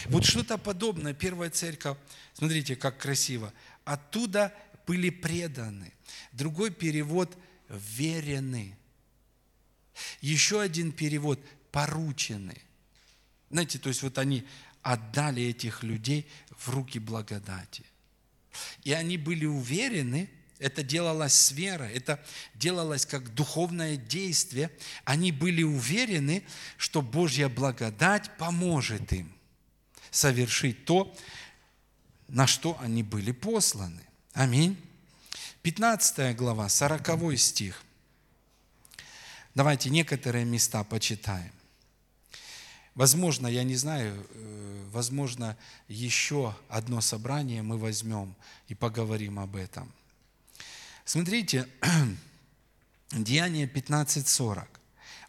Вот 0.07 0.25
что-то 0.25 0.59
подобное. 0.59 1.15
Первая 1.15 1.49
церковь, 1.49 1.97
смотрите, 2.37 2.77
как 2.77 2.99
красиво. 2.99 3.53
Оттуда 3.85 4.55
были 4.87 5.11
преданы. 5.11 5.92
Другой 6.33 6.70
перевод– 6.70 7.37
верены. 7.68 8.77
Еще 10.20 10.61
один 10.61 10.92
перевод– 10.92 11.40
поручены. 11.72 12.57
Знаете, 13.51 13.79
то 13.79 13.88
есть 13.88 14.03
вот 14.03 14.18
они 14.18 14.46
отдали 14.83 15.42
этих 15.42 15.83
людей 15.83 16.29
в 16.57 16.70
руки 16.70 16.99
благодати. 16.99 17.85
И 18.85 18.92
они 18.92 19.18
были 19.18 19.44
уверены, 19.44 20.31
это 20.59 20.83
делалось 20.83 21.35
с 21.35 21.53
верой, 21.53 21.92
это 21.92 22.25
делалось 22.55 23.05
как 23.05 23.35
духовное 23.35 23.96
действие. 23.96 24.70
Они 25.05 25.33
были 25.33 25.62
уверены, 25.62 26.42
что 26.79 27.03
Божья 27.03 27.49
благодать 27.49 28.37
поможет 28.38 29.12
им 29.12 29.31
совершить 30.11 30.87
то, 30.87 31.14
на 32.29 32.47
что 32.47 32.77
они 32.81 33.03
были 33.03 33.33
посланы. 33.33 34.03
Аминь. 34.33 34.77
15 35.62 36.37
глава, 36.37 36.69
40 36.69 37.39
стих. 37.39 37.83
Давайте 39.55 39.91
некоторые 39.91 40.45
места 40.45 40.85
почитаем. 40.85 41.53
Возможно, 42.95 43.47
я 43.47 43.65
не 43.65 43.77
знаю, 43.77 44.27
э, 44.31 44.85
возможно, 44.91 45.57
еще 45.89 46.55
одно 46.69 47.01
собрание 47.01 47.62
мы 47.62 47.79
возьмем 47.79 48.35
и 48.69 48.75
поговорим 48.75 49.39
об 49.39 49.57
этом. 49.57 49.93
Смотрите, 51.05 51.69
Деяние 53.11 53.67
15.40. 53.67 54.67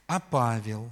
А 0.07 0.19
Павел, 0.19 0.89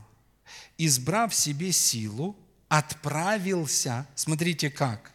избрав 0.77 1.33
себе 1.33 1.71
силу, 1.71 2.35
отправился, 2.67 4.05
смотрите 4.15 4.69
как. 4.69 5.11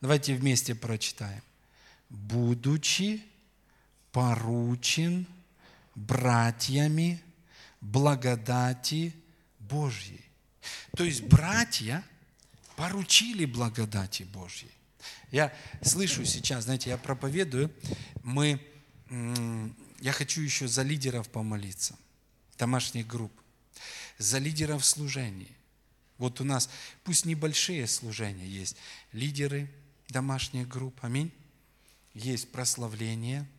Давайте 0.00 0.34
вместе 0.34 0.74
прочитаем. 0.74 1.42
Будучи 2.08 3.22
поручен 4.12 5.26
братьями 5.94 7.22
благодати 7.80 9.14
Божьей. 9.58 10.24
То 10.96 11.04
есть 11.04 11.22
братья 11.22 12.04
поручили 12.76 13.44
благодати 13.44 14.22
Божьей. 14.22 14.70
Я 15.30 15.52
слышу 15.82 16.24
сейчас, 16.24 16.64
знаете, 16.64 16.90
я 16.90 16.96
проповедую, 16.96 17.72
мы, 18.22 18.60
я 20.00 20.12
хочу 20.12 20.40
еще 20.40 20.68
за 20.68 20.82
лидеров 20.82 21.28
помолиться, 21.28 21.96
домашних 22.56 23.06
групп, 23.06 23.32
за 24.18 24.38
лидеров 24.38 24.84
служений. 24.84 25.50
Вот 26.16 26.40
у 26.40 26.44
нас, 26.44 26.68
пусть 27.04 27.24
небольшие 27.26 27.86
служения 27.86 28.46
есть, 28.46 28.76
лидеры 29.12 29.70
домашних 30.08 30.68
групп, 30.68 30.98
аминь, 31.02 31.32
есть 32.14 32.50
прославление– 32.50 33.46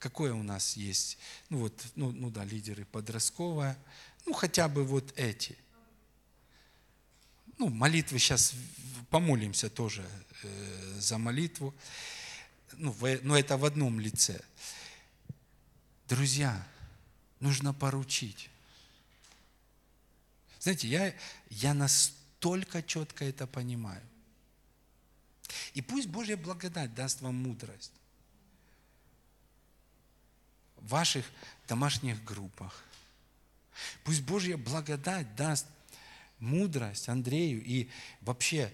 Какое 0.00 0.32
у 0.32 0.42
нас 0.42 0.78
есть? 0.78 1.18
Ну 1.50 1.58
вот, 1.58 1.84
ну, 1.94 2.10
ну 2.10 2.30
да, 2.30 2.42
лидеры 2.42 2.86
подростковая. 2.86 3.76
Ну 4.24 4.32
хотя 4.32 4.66
бы 4.66 4.82
вот 4.82 5.12
эти. 5.14 5.56
Ну, 7.58 7.68
молитвы 7.68 8.18
сейчас 8.18 8.54
помолимся 9.10 9.68
тоже 9.68 10.08
э, 10.42 10.96
за 10.98 11.18
молитву. 11.18 11.74
Ну, 12.72 12.92
в, 12.92 13.18
но 13.22 13.38
это 13.38 13.58
в 13.58 13.64
одном 13.66 14.00
лице. 14.00 14.40
Друзья, 16.08 16.66
нужно 17.38 17.74
поручить. 17.74 18.48
Знаете, 20.60 20.88
я, 20.88 21.14
я 21.50 21.74
настолько 21.74 22.82
четко 22.82 23.26
это 23.26 23.46
понимаю. 23.46 24.02
И 25.74 25.82
пусть 25.82 26.08
Божья 26.08 26.36
благодать 26.36 26.94
даст 26.94 27.20
вам 27.20 27.36
мудрость 27.36 27.92
в 30.76 30.88
ваших 30.88 31.24
домашних 31.68 32.22
группах. 32.24 32.84
Пусть 34.04 34.22
Божья 34.22 34.56
благодать 34.56 35.34
даст 35.36 35.66
мудрость 36.38 37.08
Андрею 37.08 37.62
и 37.64 37.88
вообще, 38.20 38.72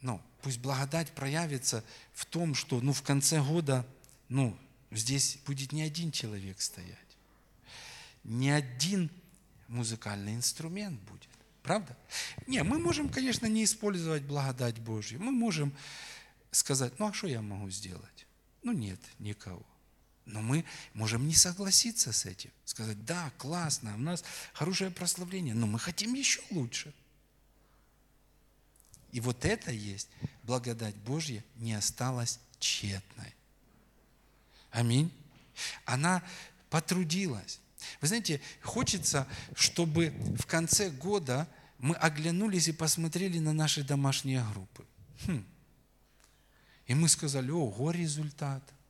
ну, 0.00 0.20
пусть 0.42 0.58
благодать 0.58 1.12
проявится 1.12 1.84
в 2.12 2.26
том, 2.26 2.54
что, 2.54 2.80
ну, 2.80 2.92
в 2.92 3.02
конце 3.02 3.40
года, 3.42 3.86
ну, 4.28 4.56
здесь 4.90 5.38
будет 5.46 5.72
не 5.72 5.82
один 5.82 6.10
человек 6.10 6.60
стоять, 6.60 6.98
не 8.24 8.50
один 8.50 9.10
музыкальный 9.68 10.34
инструмент 10.34 11.00
будет. 11.00 11.28
Правда? 11.62 11.96
Не, 12.46 12.64
мы 12.64 12.78
можем, 12.78 13.08
конечно, 13.08 13.46
не 13.46 13.64
использовать 13.64 14.22
благодать 14.22 14.78
Божью. 14.80 15.22
Мы 15.22 15.30
можем 15.30 15.72
сказать, 16.52 16.98
ну 16.98 17.08
а 17.08 17.12
что 17.12 17.26
я 17.26 17.42
могу 17.42 17.68
сделать? 17.70 18.26
Ну 18.62 18.72
нет 18.72 19.00
никого. 19.18 19.66
Но 20.24 20.40
мы 20.40 20.64
можем 20.94 21.26
не 21.26 21.34
согласиться 21.34 22.12
с 22.12 22.26
этим. 22.26 22.50
Сказать, 22.64 23.04
да, 23.04 23.32
классно, 23.38 23.94
у 23.96 23.98
нас 23.98 24.22
хорошее 24.52 24.90
прославление, 24.90 25.54
но 25.54 25.66
мы 25.66 25.80
хотим 25.80 26.14
еще 26.14 26.40
лучше. 26.50 26.94
И 29.10 29.20
вот 29.20 29.44
это 29.44 29.72
есть 29.72 30.08
благодать 30.44 30.94
Божья 30.96 31.44
не 31.56 31.74
осталась 31.74 32.38
тщетной. 32.60 33.34
Аминь. 34.70 35.12
Она 35.84 36.22
потрудилась. 36.70 37.60
Вы 38.00 38.08
знаете, 38.08 38.40
хочется, 38.62 39.26
чтобы 39.54 40.10
в 40.38 40.46
конце 40.46 40.88
года 40.88 41.48
мы 41.78 41.94
оглянулись 41.96 42.68
и 42.68 42.72
посмотрели 42.72 43.38
на 43.38 43.52
наши 43.52 43.82
домашние 43.82 44.42
группы. 44.52 44.86
Хм. 45.26 45.44
И 46.86 46.94
мы 46.94 47.08
сказали, 47.08 47.50
ого, 47.50 47.90
результат– 47.90 48.62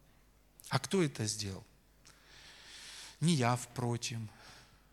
а 0.73 0.79
кто 0.79 1.03
это 1.03 1.27
сделал? 1.27 1.63
Не 3.21 3.35
я, 3.35 3.57
впрочем, 3.57 4.31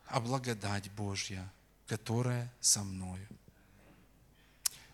а 0.07 0.19
благодать 0.19 0.91
Божья, 0.91 1.49
которая 1.87 2.51
со 2.59 2.83
мною. 2.83 3.25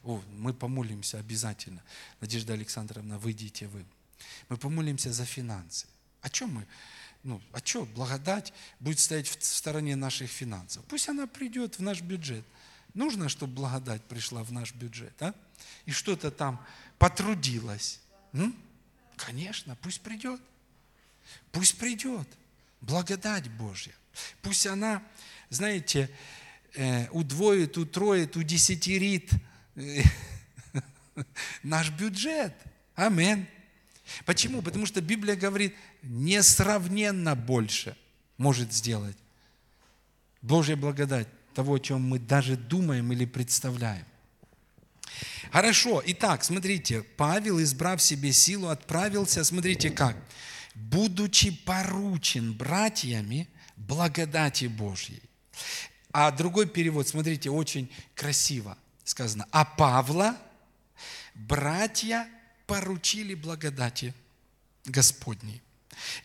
О, 0.04 0.22
мы 0.38 0.54
помолимся 0.54 1.18
обязательно. 1.18 1.82
Надежда 2.22 2.54
Александровна, 2.54 3.18
выйдите 3.18 3.66
вы. 3.66 3.84
Мы 4.48 4.58
помолимся 4.58 5.12
за 5.12 5.26
финансы. 5.26 5.88
О 6.22 6.30
чем 6.30 6.54
мы? 6.54 6.68
Ну, 7.24 7.42
а 7.52 7.66
что, 7.66 7.86
благодать 7.86 8.54
будет 8.80 9.00
стоять 9.00 9.28
в 9.28 9.44
стороне 9.44 9.96
наших 9.96 10.30
финансов? 10.30 10.86
Пусть 10.86 11.10
она 11.10 11.26
придет 11.26 11.80
в 11.80 11.82
наш 11.82 12.02
бюджет. 12.02 12.46
Нужно, 12.94 13.28
чтобы 13.28 13.54
благодать 13.54 14.04
пришла 14.04 14.44
в 14.44 14.52
наш 14.52 14.72
бюджет, 14.72 15.20
а? 15.20 15.34
И 15.86 15.92
что-то 15.92 16.30
там 16.30 16.64
потрудилось. 16.98 18.00
М? 18.34 18.56
Конечно, 19.16 19.78
пусть 19.82 20.02
придет. 20.02 20.42
Пусть 21.52 21.78
придет 21.78 22.28
благодать 22.82 23.50
Божья. 23.50 23.94
Пусть 24.42 24.68
она, 24.68 25.02
знаете, 25.50 26.10
э, 26.76 27.08
удвоит, 27.10 27.78
утроит, 27.78 28.36
удесятерит 28.36 29.32
э, 29.76 30.02
наш 31.64 31.90
бюджет. 31.92 32.54
Амин. 32.96 33.48
Почему? 34.26 34.62
Потому 34.62 34.86
что 34.86 35.02
Библия 35.02 35.36
говорит, 35.36 35.76
несравненно 36.04 37.36
больше 37.36 37.98
может 38.38 38.72
сделать 38.72 39.18
Божья 40.42 40.76
благодать 40.76 41.28
того, 41.54 41.76
о 41.76 41.80
чем 41.80 42.08
мы 42.08 42.20
даже 42.20 42.56
думаем 42.56 43.12
или 43.12 43.26
представляем. 43.26 44.06
Хорошо, 45.52 46.02
итак, 46.06 46.44
смотрите, 46.44 47.04
Павел, 47.18 47.62
избрав 47.62 48.02
себе 48.02 48.34
силу, 48.34 48.68
отправился, 48.70 49.44
смотрите 49.44 49.90
как– 49.90 50.16
будучи 50.76 51.52
поручен 51.52 52.54
братьями 52.54 53.48
благодати 53.78 54.66
Божьей. 54.66 55.22
А 56.12 56.32
другой 56.32 56.68
перевод, 56.68 57.08
смотрите, 57.08 57.50
очень 57.50 57.90
красиво 58.14 58.78
сказано. 59.04 59.48
А 59.52 59.66
Павла 59.66 60.38
братья 61.34 62.28
поручили 62.68 63.34
благодати 63.36 64.14
Господней. 64.86 65.62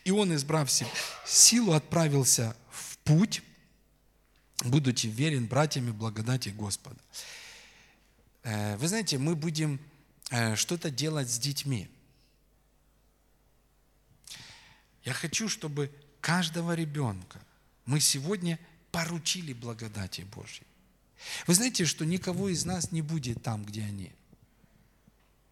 И 0.03 0.11
он, 0.11 0.33
избрав 0.35 0.69
себе 0.69 0.89
силу, 1.25 1.73
отправился 1.73 2.55
в 2.71 2.97
путь, 2.99 3.41
будучи 4.63 5.07
верен 5.07 5.45
братьями 5.45 5.91
благодати 5.91 6.49
Господа. 6.49 6.99
Э, 8.43 8.77
вы 8.77 8.87
знаете, 8.87 9.17
мы 9.17 9.35
будем 9.35 9.79
э, 10.29 10.55
что-то 10.55 10.89
делать 10.89 11.29
с 11.29 11.37
детьми– 11.37 11.89
я 15.03 15.13
хочу, 15.13 15.49
чтобы 15.49 15.91
каждого 16.19 16.73
ребенка 16.73 17.39
мы 17.85 17.99
сегодня 17.99 18.59
поручили 18.91 19.53
благодати 19.53 20.21
Божьей. 20.21 20.67
Вы 21.47 21.53
знаете, 21.55 21.85
что 21.85 22.05
никого 22.05 22.49
из 22.49 22.65
нас 22.65 22.91
не 22.91 23.01
будет 23.01 23.41
там, 23.43 23.63
где 23.63 23.83
они. 23.83 24.11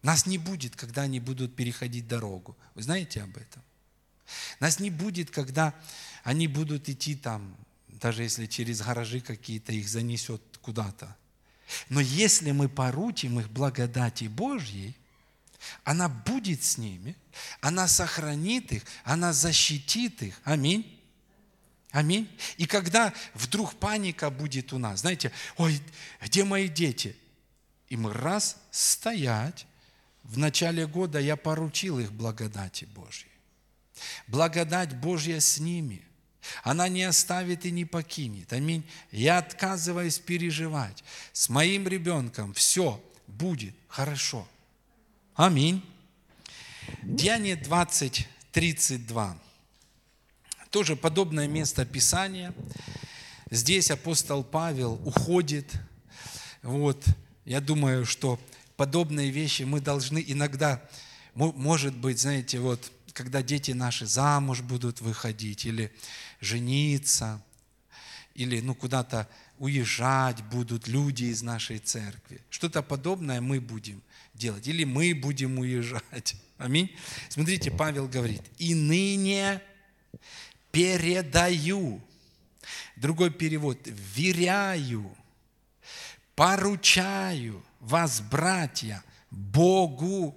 Нас 0.02 0.26
не 0.26 0.38
будет, 0.38 0.76
когда 0.76 1.02
они 1.02 1.20
будут 1.20 1.54
переходить 1.56 2.08
дорогу. 2.08 2.56
Вы 2.74 2.82
знаете 2.82 3.22
об 3.22 3.36
этом? 3.36 3.62
Нас 4.60 4.78
не 4.78 4.90
будет, 4.90 5.30
когда 5.30 5.74
они 6.22 6.46
будут 6.46 6.88
идти 6.88 7.16
там, 7.16 7.56
даже 7.88 8.22
если 8.22 8.46
через 8.46 8.80
гаражи 8.80 9.20
какие-то 9.20 9.72
их 9.72 9.88
занесет 9.88 10.42
куда-то. 10.62 11.16
Но 11.88 12.00
если 12.00 12.50
мы 12.50 12.68
поручим 12.68 13.40
их 13.40 13.50
благодати 13.50 14.24
Божьей, 14.24 14.96
она 15.84 16.08
будет 16.08 16.62
с 16.64 16.78
ними, 16.78 17.16
она 17.60 17.86
сохранит 17.86 18.72
их, 18.72 18.82
она 19.04 19.32
защитит 19.32 20.22
их. 20.22 20.40
Аминь. 20.44 20.98
Аминь. 21.90 22.30
И 22.56 22.66
когда 22.66 23.12
вдруг 23.34 23.74
паника 23.74 24.30
будет 24.30 24.72
у 24.72 24.78
нас, 24.78 25.00
знаете, 25.00 25.32
ой, 25.56 25.80
где 26.22 26.44
мои 26.44 26.68
дети? 26.68 27.16
И 27.88 27.96
мы 27.96 28.12
раз 28.12 28.56
стоять, 28.70 29.66
в 30.22 30.38
начале 30.38 30.86
года 30.86 31.18
я 31.18 31.36
поручил 31.36 31.98
их 31.98 32.12
благодати 32.12 32.84
Божьей. 32.84 33.30
Благодать 34.28 34.94
Божья 34.96 35.40
с 35.40 35.58
ними. 35.58 36.06
Она 36.62 36.88
не 36.88 37.04
оставит 37.04 37.64
и 37.64 37.70
не 37.70 37.84
покинет. 37.84 38.52
Аминь. 38.52 38.84
Я 39.10 39.38
отказываюсь 39.38 40.18
переживать. 40.18 41.04
С 41.32 41.48
моим 41.48 41.86
ребенком 41.86 42.54
все 42.54 43.02
будет 43.26 43.74
хорошо. 43.88 44.46
Аминь. 45.34 45.82
Деяние 47.02 47.56
20, 47.56 48.28
32. 48.52 49.38
Тоже 50.70 50.96
подобное 50.96 51.48
место 51.48 51.84
Писания. 51.84 52.54
Здесь 53.50 53.90
апостол 53.90 54.44
Павел 54.44 55.00
уходит. 55.04 55.72
Вот. 56.62 57.04
Я 57.44 57.60
думаю, 57.60 58.06
что 58.06 58.38
подобные 58.76 59.30
вещи 59.30 59.62
мы 59.62 59.80
должны 59.80 60.22
иногда, 60.26 60.80
может 61.34 61.96
быть, 61.96 62.20
знаете, 62.20 62.60
вот, 62.60 62.92
когда 63.12 63.42
дети 63.42 63.72
наши 63.72 64.06
замуж 64.06 64.60
будут 64.60 65.00
выходить, 65.00 65.64
или 65.64 65.92
жениться, 66.40 67.42
или 68.34 68.60
ну, 68.60 68.74
куда-то 68.74 69.28
уезжать 69.58 70.42
будут 70.44 70.88
люди 70.88 71.24
из 71.24 71.42
нашей 71.42 71.78
церкви. 71.78 72.40
Что-то 72.48 72.82
подобное 72.82 73.40
мы 73.40 73.60
будем 73.60 74.02
делать, 74.34 74.66
или 74.66 74.84
мы 74.84 75.14
будем 75.14 75.58
уезжать. 75.58 76.36
Аминь. 76.58 76.94
Смотрите, 77.28 77.70
Павел 77.70 78.08
говорит, 78.08 78.42
и 78.58 78.74
ныне 78.74 79.60
передаю. 80.72 82.00
Другой 82.96 83.30
перевод, 83.30 83.78
веряю, 83.84 85.14
поручаю 86.34 87.62
вас, 87.80 88.20
братья, 88.20 89.02
Богу 89.30 90.36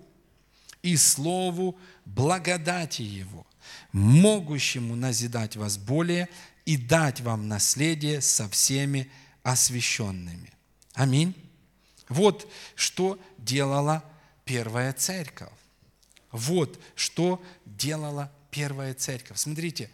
и 0.81 0.95
Слову 0.97 1.77
благодати 2.05 3.01
Его, 3.01 3.45
могущему 3.93 4.95
назидать 4.95 5.55
вас 5.55 5.77
более 5.77 6.27
и 6.65 6.75
дать 6.75 7.21
вам 7.21 7.47
наследие 7.47 8.19
со 8.19 8.49
всеми 8.49 9.09
освященными. 9.43 10.51
Аминь. 10.93 11.35
Вот 12.09 12.51
что 12.75 13.19
делала 13.37 14.03
первая 14.45 14.93
церковь. 14.93 15.49
Вот 16.31 16.79
что 16.95 17.41
делала 17.65 18.31
первая 18.51 18.93
церковь. 18.93 19.37
Смотрите, 19.37 19.89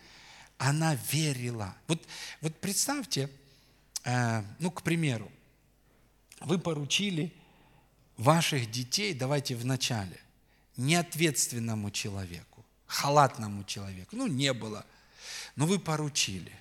она 0.57 0.95
верила. 1.11 1.75
Вот, 1.87 2.01
вот 2.41 2.55
представьте, 2.59 3.29
э, 4.05 4.43
ну, 4.59 4.71
к 4.71 4.81
примеру, 4.81 5.31
вы 6.41 6.57
поручили 6.57 7.33
ваших 8.17 8.71
детей, 8.71 9.13
давайте 9.13 9.55
вначале, 9.55 10.19
неответственному 10.77 11.91
человеку, 11.91 12.48
халатному 12.89 13.63
человеку. 13.63 14.15
Ну, 14.15 14.27
не 14.27 14.53
было. 14.53 14.85
Но 15.55 15.65
вы 15.65 15.79
поручили. 15.79 16.51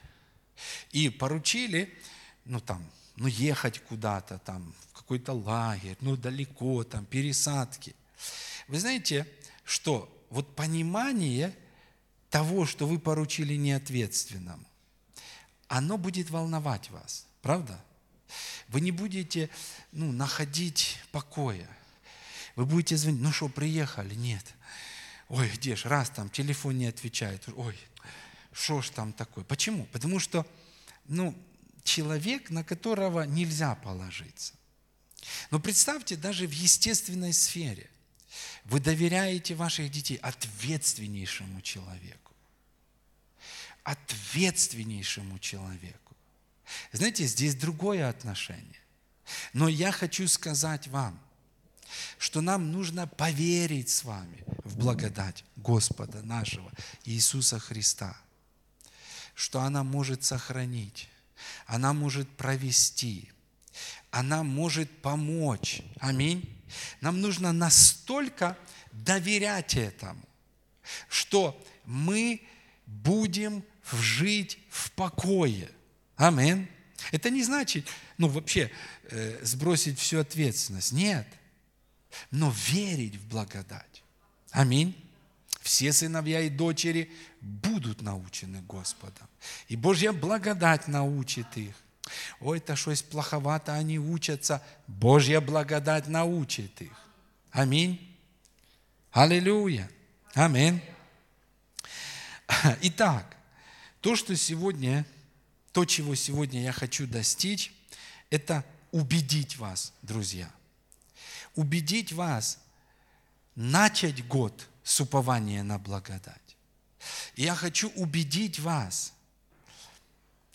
И 0.93 1.09
поручили, 1.09 1.93
ну, 2.45 2.61
там, 2.61 2.85
ну, 3.17 3.27
ехать 3.27 3.81
куда-то, 3.81 4.39
там, 4.39 4.73
в 4.93 4.97
какой-то 4.97 5.33
лагерь, 5.33 5.97
ну, 6.01 6.17
далеко, 6.17 6.85
там, 6.85 7.05
пересадки. 7.05 7.95
Вы 8.69 8.79
знаете, 8.79 9.27
что 9.65 10.09
вот 10.31 10.55
понимание– 10.55 11.55
того, 12.31 12.67
что 12.67 12.87
вы 12.87 12.99
поручили 12.99 13.55
неответственному, 13.55 14.65
оно 15.69 15.99
будет 15.99 16.31
волновать 16.31 16.91
вас, 16.91 17.27
правда? 17.43 17.83
Вы 18.69 18.81
не 18.81 18.91
будете 18.91 19.49
ну, 19.93 20.13
находить 20.13 20.99
покоя. 21.11 21.69
Вы 22.57 22.67
будете 22.67 22.97
звонить, 22.97 23.23
ну 23.23 23.33
что, 23.33 23.49
приехали? 23.49 24.15
Нет. 24.15 24.45
Ой, 25.29 25.49
где 25.51 25.77
ж, 25.77 25.85
раз 25.85 26.11
там 26.11 26.31
телефон 26.31 26.79
не 26.79 26.87
отвечает. 26.87 27.45
Ой, 27.57 27.77
что 28.53 28.81
ж 28.83 28.91
там 28.91 29.13
такое? 29.13 29.45
Почему? 29.45 29.87
Потому 29.93 30.19
что, 30.19 30.47
ну, 31.07 31.35
человек, 31.85 32.51
на 32.51 32.65
которого 32.65 33.23
нельзя 33.23 33.75
положиться. 33.75 34.55
Но 35.51 35.61
представьте, 35.61 36.17
даже 36.17 36.47
в 36.47 36.53
естественной 36.53 37.33
сфере– 37.33 37.91
вы 38.65 38.81
доверяете 38.81 39.55
ваших 39.55 39.91
детей 39.91 40.17
ответственнейшему 40.17 41.61
человеку. 41.63 42.33
Ответственнейшему 43.83 45.39
человеку. 45.39 46.15
Знаете, 46.93 47.25
здесь 47.25 47.55
другое 47.55 48.09
отношение. 48.09 48.81
Но 49.55 49.69
я 49.69 49.91
хочу 49.91 50.29
сказать 50.29 50.87
вам, 50.89 51.19
что 52.19 52.41
нам 52.41 52.73
нужно 52.73 53.07
поверить 53.07 53.91
с 53.91 54.05
вами 54.05 54.45
в 54.65 54.79
благодать 54.79 55.45
Господа 55.57 56.23
нашего 56.23 56.71
Иисуса 57.05 57.59
Христа, 57.59 58.17
что 59.35 59.61
она 59.61 59.85
может 59.85 60.25
сохранить, 60.25 61.09
она 61.67 61.93
может 61.93 62.29
провести, 62.31 63.31
она 64.11 64.43
может 64.43 64.91
помочь. 65.03 65.83
Аминь. 66.01 66.49
Нам 67.01 67.21
нужно 67.21 67.53
настолько 67.53 68.59
доверять 68.93 69.77
этому, 69.77 70.23
что 71.09 71.63
мы 71.85 72.43
будем 72.87 73.65
жить 73.93 74.59
в 74.71 74.91
покое. 74.93 75.71
Амин. 76.17 76.69
Это 77.13 77.31
не 77.31 77.45
значит, 77.45 77.87
ну 78.19 78.29
вообще, 78.29 78.71
э, 79.05 79.39
сбросить 79.45 79.99
всю 79.99 80.19
ответственность. 80.19 80.93
Нет. 80.93 81.27
Но 82.31 82.53
верить 82.69 83.17
в 83.17 83.27
благодать. 83.29 84.03
Аминь. 84.51 84.95
Все 85.61 85.93
сыновья 85.93 86.41
и 86.41 86.49
дочери 86.49 87.11
будут 87.41 88.01
научены 88.01 88.63
Господом. 88.63 89.29
И 89.69 89.77
Божья 89.77 90.13
благодать 90.13 90.89
научит 90.89 91.47
их. 91.57 91.75
Ой, 92.41 92.59
это 92.59 92.75
щось 92.75 93.03
плоховато, 93.03 93.75
они 93.75 93.99
учатся. 93.99 94.63
Божья 94.87 95.41
благодать 95.41 96.09
научит 96.09 96.81
их. 96.81 96.93
Аминь. 97.51 98.17
Аллилуйя. 99.13 99.91
Аминь. 100.35 100.81
Итак, 102.83 103.37
то, 104.01 104.17
что 104.17 104.37
сегодня, 104.37 105.05
то, 105.73 105.85
чего 105.85 106.15
сегодня 106.15 106.63
я 106.63 106.73
хочу 106.73 107.07
достичь, 107.07 107.73
это 108.31 108.65
убедить 108.91 109.57
вас, 109.57 109.93
друзья. 110.03 110.51
Убедить 111.55 112.13
вас 112.13 112.59
начать 113.55 114.27
год 114.27 114.69
с 114.83 115.01
упования 115.01 115.63
на 115.63 115.79
благодать. 115.79 116.57
И 117.35 117.43
я 117.43 117.55
хочу 117.55 117.91
убедить 117.91 118.59
вас, 118.59 119.13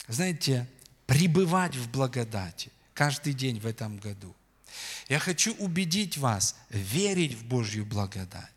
знаете, 0.08 0.68
пребывать 1.06 1.76
в 1.76 1.90
благодати 1.90 2.70
каждый 2.94 3.32
день 3.32 3.60
в 3.60 3.66
этом 3.66 3.98
году. 3.98 4.34
Я 5.08 5.18
хочу 5.18 5.54
убедить 5.54 6.16
вас 6.16 6.56
верить 6.70 7.34
в 7.34 7.44
Божью 7.44 7.84
благодать. 7.84 8.50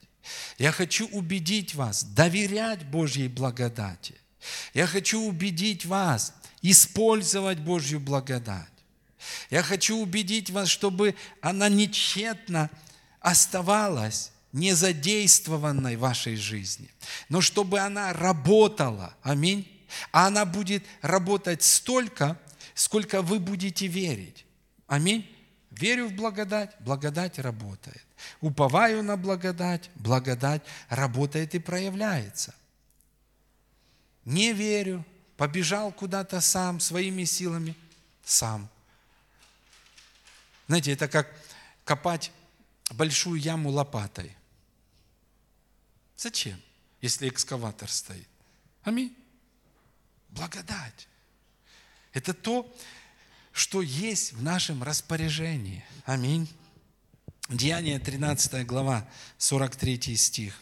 Я 0.57 0.71
хочу 0.71 1.07
убедить 1.09 1.75
вас 1.75 2.03
доверять 2.03 2.85
Божьей 2.85 3.27
благодати. 3.27 4.15
Я 4.73 4.88
хочу 4.88 5.21
убедить 5.21 5.85
вас 5.85 6.33
использовать 6.61 7.59
Божью 7.59 7.99
благодать. 7.99 8.76
Я 9.49 9.63
хочу 9.63 9.97
убедить 9.97 10.49
вас, 10.49 10.69
чтобы 10.69 11.15
она 11.41 11.69
нечетно 11.69 12.69
оставалась 13.19 14.32
незадействованной 14.53 15.95
в 15.95 16.01
вашей 16.01 16.36
жизни, 16.36 16.89
но 17.30 17.41
чтобы 17.41 17.80
она 17.80 18.13
работала. 18.13 19.13
Аминь 19.23 19.67
а 20.11 20.28
она 20.28 20.45
будет 20.45 20.84
работать 21.01 21.63
столько, 21.63 22.39
сколько 22.73 23.21
вы 23.21 23.39
будете 23.39 23.88
верить. 23.88 24.45
Аминь. 24.88 25.30
Верю 25.71 26.07
в 26.07 26.13
благодать, 26.13 26.75
благодать 26.80 27.38
работает. 27.39 28.03
Уповаю 28.41 29.03
на 29.03 29.15
благодать, 29.15 29.91
благодать 29.95 30.63
работает 30.89 31.53
и 31.53 31.59
проявляется. 31.59 32.55
Не 34.25 34.53
верю, 34.53 35.05
побежал 35.38 35.91
куда-то 35.91 36.41
сам, 36.41 36.80
своими 36.80 37.25
силами, 37.25 37.75
сам. 38.23 38.69
Знаете, 40.68 40.91
это 40.91 41.07
как 41.07 41.34
копать 41.86 42.32
большую 42.91 43.39
яму 43.39 43.70
лопатой. 43.70 44.36
Зачем, 46.18 46.61
если 47.01 47.30
экскаватор 47.30 47.89
стоит? 47.89 48.28
Аминь. 48.84 49.15
Благодать. 50.30 51.07
Это 52.13 52.34
то, 52.34 52.74
что 53.51 53.82
есть 53.82 54.34
в 54.34 54.43
нашем 54.43 54.84
распоряжении. 54.84 55.86
Аминь. 56.05 56.49
Деяние 57.49 57.99
13 57.99 58.65
глава, 58.65 59.07
43 59.38 60.15
стих. 60.18 60.61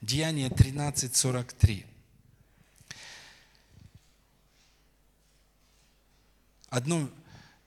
Деяние 0.00 0.50
13, 0.50 1.14
43. 1.14 1.86
Одно 6.70 7.10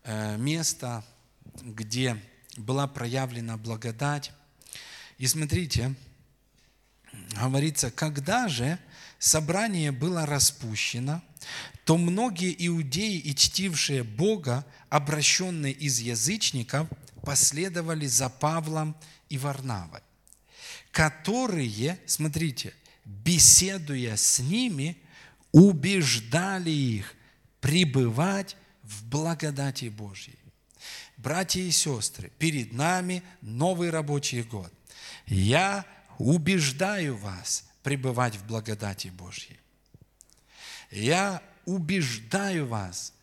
место, 0.06 1.04
где 1.62 2.18
была 2.58 2.88
проявлена 2.88 3.58
благодать. 3.58 4.32
И 5.18 5.28
смотрите, 5.28 5.94
говорится, 7.40 7.92
когда 7.92 8.48
же 8.48 8.80
собрание 9.20 9.92
было 9.92 10.26
распущено, 10.26 11.22
то 11.86 11.98
многие 11.98 12.56
иудеи 12.68 13.18
и 13.18 13.36
чтившие 13.36 14.04
Бога, 14.04 14.66
обращенные 14.90 15.74
из 15.74 16.00
язычников, 16.00 16.88
последовали 17.24 18.08
за 18.08 18.30
Павлом 18.30 18.96
и 19.30 19.38
Варнавой, 19.38 20.02
которые, 20.92 22.00
смотрите, 22.06 22.74
беседуя 23.06 24.16
с 24.16 24.40
ними, 24.40 24.98
убеждали 25.52 26.72
их 26.72 27.16
пребывать 27.60 28.56
в 28.92 29.06
благодати 29.06 29.86
Божьей. 29.90 30.38
Братья 31.18 31.62
и 31.62 31.72
сестры, 31.72 32.32
перед 32.40 32.74
нами 32.74 33.24
новый 33.42 33.90
рабочий 33.90 34.42
год. 34.44 34.74
Я 35.28 35.86
убеждаю 36.18 37.16
вас 37.16 37.66
пребывать 37.84 38.36
в 38.36 38.46
благодати 38.46 39.08
Божьей. 39.10 39.60
Я 40.90 41.42
убеждаю 41.66 42.68
вас 42.68 43.14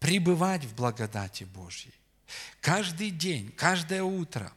пребывать 0.00 0.64
в 0.64 0.74
благодати 0.74 1.44
Божьей. 1.44 1.94
Каждый 2.60 3.10
день, 3.10 3.52
каждое 3.56 4.02
утро. 4.02 4.52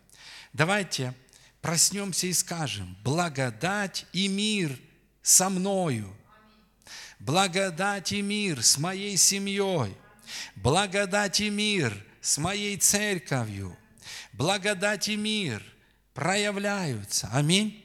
Давайте 0.53 1.13
проснемся 1.61 2.27
и 2.27 2.33
скажем, 2.33 2.97
благодать 3.03 4.05
и 4.13 4.27
мир 4.27 4.79
со 5.21 5.49
мною. 5.49 6.15
Благодать 7.19 8.11
и 8.11 8.21
мир 8.21 8.63
с 8.63 8.77
моей 8.77 9.17
семьей. 9.17 9.95
Благодать 10.55 11.39
и 11.39 11.49
мир 11.49 12.05
с 12.21 12.37
моей 12.37 12.77
церковью. 12.77 13.77
Благодать 14.33 15.07
и 15.09 15.15
мир 15.15 15.63
проявляются. 16.13 17.29
Аминь. 17.31 17.83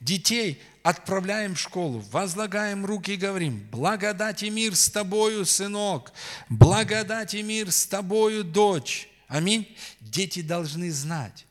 Детей 0.00 0.60
отправляем 0.82 1.54
в 1.54 1.60
школу, 1.60 2.00
возлагаем 2.10 2.84
руки 2.84 3.14
и 3.14 3.16
говорим, 3.16 3.66
благодать 3.70 4.42
и 4.42 4.50
мир 4.50 4.76
с 4.76 4.88
тобою, 4.90 5.44
сынок, 5.44 6.12
благодать 6.48 7.34
и 7.34 7.42
мир 7.42 7.72
с 7.72 7.86
тобою, 7.86 8.44
дочь. 8.44 9.08
Аминь. 9.28 9.76
Дети 10.00 10.42
должны 10.42 10.92
знать. 10.92 11.46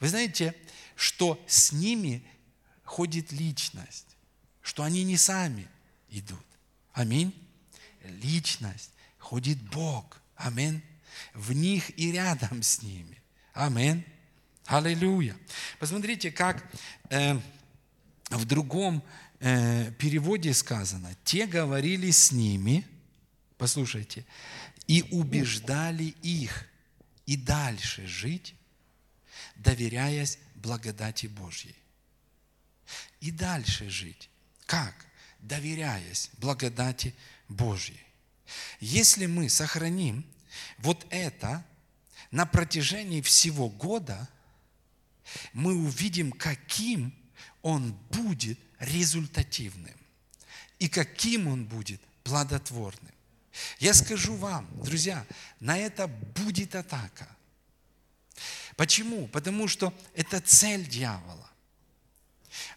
Вы 0.00 0.08
знаете, 0.08 0.54
что 0.96 1.42
с 1.46 1.72
ними 1.72 2.24
ходит 2.84 3.32
личность, 3.32 4.16
что 4.62 4.82
они 4.82 5.04
не 5.04 5.16
сами 5.16 5.68
идут. 6.08 6.44
Аминь. 6.92 7.32
Личность, 8.04 8.91
ходит 9.32 9.62
Бог. 9.62 10.20
Аминь. 10.36 10.82
В 11.32 11.54
них 11.54 11.98
и 11.98 12.12
рядом 12.12 12.62
с 12.62 12.82
ними. 12.82 13.18
Аминь. 13.54 14.04
Аллилуйя. 14.66 15.34
Посмотрите, 15.78 16.30
как 16.30 16.62
э, 17.08 17.40
в 18.28 18.44
другом 18.44 19.02
э, 19.40 19.90
переводе 19.92 20.52
сказано, 20.52 21.16
те 21.24 21.46
говорили 21.46 22.10
с 22.10 22.30
ними, 22.30 22.86
послушайте, 23.56 24.26
и 24.86 25.02
убеждали 25.12 26.14
их 26.20 26.68
и 27.24 27.38
дальше 27.38 28.06
жить, 28.06 28.54
доверяясь 29.56 30.38
благодати 30.56 31.26
Божьей. 31.26 31.76
И 33.20 33.30
дальше 33.30 33.88
жить. 33.88 34.28
Как? 34.66 34.94
Доверяясь 35.38 36.28
благодати 36.36 37.14
Божьей. 37.48 38.11
Если 38.80 39.26
мы 39.26 39.48
сохраним 39.48 40.24
вот 40.78 41.06
это 41.10 41.64
на 42.30 42.46
протяжении 42.46 43.20
всего 43.20 43.68
года, 43.68 44.28
мы 45.52 45.74
увидим, 45.74 46.32
каким 46.32 47.14
он 47.62 47.92
будет 48.10 48.58
результативным 48.78 49.94
и 50.78 50.88
каким 50.88 51.46
он 51.46 51.64
будет 51.64 52.00
плодотворным. 52.24 53.12
Я 53.78 53.94
скажу 53.94 54.34
вам, 54.34 54.68
друзья, 54.82 55.26
на 55.60 55.76
это 55.76 56.08
будет 56.08 56.74
атака. 56.74 57.28
Почему? 58.76 59.28
Потому 59.28 59.68
что 59.68 59.92
это 60.14 60.40
цель 60.40 60.88
дьявола. 60.88 61.50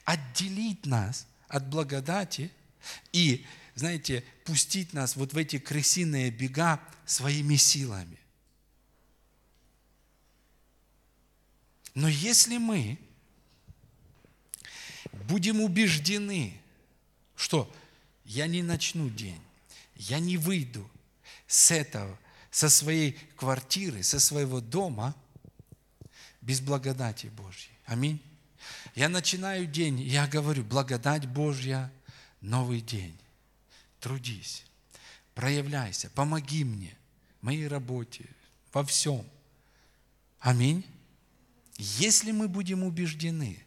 Отделить 0.03 0.85
нас 0.85 1.25
от 1.47 1.67
благодати 1.67 2.51
и, 3.11 3.45
знаете, 3.75 4.23
пустить 4.45 4.93
нас 4.93 5.15
вот 5.15 5.33
в 5.33 5.37
эти 5.37 5.59
крысиные 5.59 6.31
бега 6.31 6.81
своими 7.05 7.57
силами. 7.57 8.17
Но 11.93 12.07
если 12.07 12.57
мы 12.57 12.97
будем 15.27 15.61
убеждены, 15.61 16.59
что 17.35 17.73
я 18.23 18.47
не 18.47 18.63
начну 18.63 19.09
день, 19.09 19.41
я 19.95 20.19
не 20.19 20.37
выйду 20.37 20.89
с 21.47 21.71
этого, 21.71 22.17
со 22.51 22.69
своей 22.69 23.17
квартиры, 23.35 24.03
со 24.03 24.19
своего 24.19 24.61
дома 24.61 25.15
без 26.41 26.61
благодати 26.61 27.27
Божьей. 27.27 27.71
Аминь. 27.85 28.21
Я 28.95 29.09
начинаю 29.09 29.67
день, 29.67 30.01
я 30.01 30.27
говорю, 30.27 30.63
благодать 30.63 31.27
Божья, 31.27 31.91
новый 32.39 32.79
день. 32.81 33.17
Трудись, 34.05 34.63
проявляйся, 35.33 36.11
помоги 36.11 36.63
мне, 36.63 36.95
в 37.41 37.45
моей 37.47 37.67
работе, 37.67 38.29
во 38.71 38.85
всем. 38.85 39.25
Аминь. 40.39 40.85
Если 41.77 42.31
мы 42.31 42.47
будем 42.47 42.83
убеждены, 42.83 43.57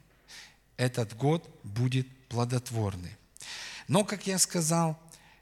этот 0.76 1.16
год 1.16 1.50
будет 1.64 2.06
плодотворный. 2.28 3.16
Но, 3.88 4.04
как 4.04 4.28
я 4.28 4.38
сказал, 4.38 4.96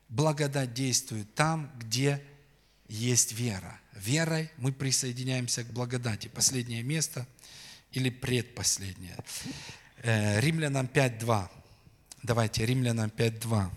благодать 0.09 0.72
действует 0.72 1.34
там, 1.34 1.70
где 1.78 2.24
есть 2.88 3.32
вера. 3.32 3.78
Верой 3.92 4.51
мы 4.57 4.72
присоединяемся 4.72 5.62
к 5.62 5.74
благодати. 5.74 6.28
Последнее 6.28 6.82
место 6.82 7.26
или 7.92 8.09
предпоследнее. 8.09 9.18
Э, 9.99 10.40
Римлянам 10.40 10.86
5.2. 10.86 11.51
Давайте, 12.22 12.64
Римлянам 12.64 13.11
5.2. 13.11 13.70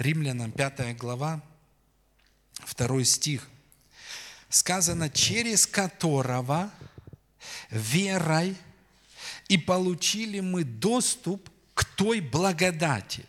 Римлянам 0.00 0.50
5 0.50 0.96
глава, 0.96 1.40
2 2.76 3.04
стих. 3.04 3.48
Сказано, 4.48 5.08
через 5.10 5.66
которого 5.66 6.70
верой– 7.70 8.56
и 9.50 9.58
получили 9.58 10.38
мы 10.38 10.62
доступ 10.62 11.50
к 11.74 11.84
той 11.84 12.20
благодати. 12.20 13.26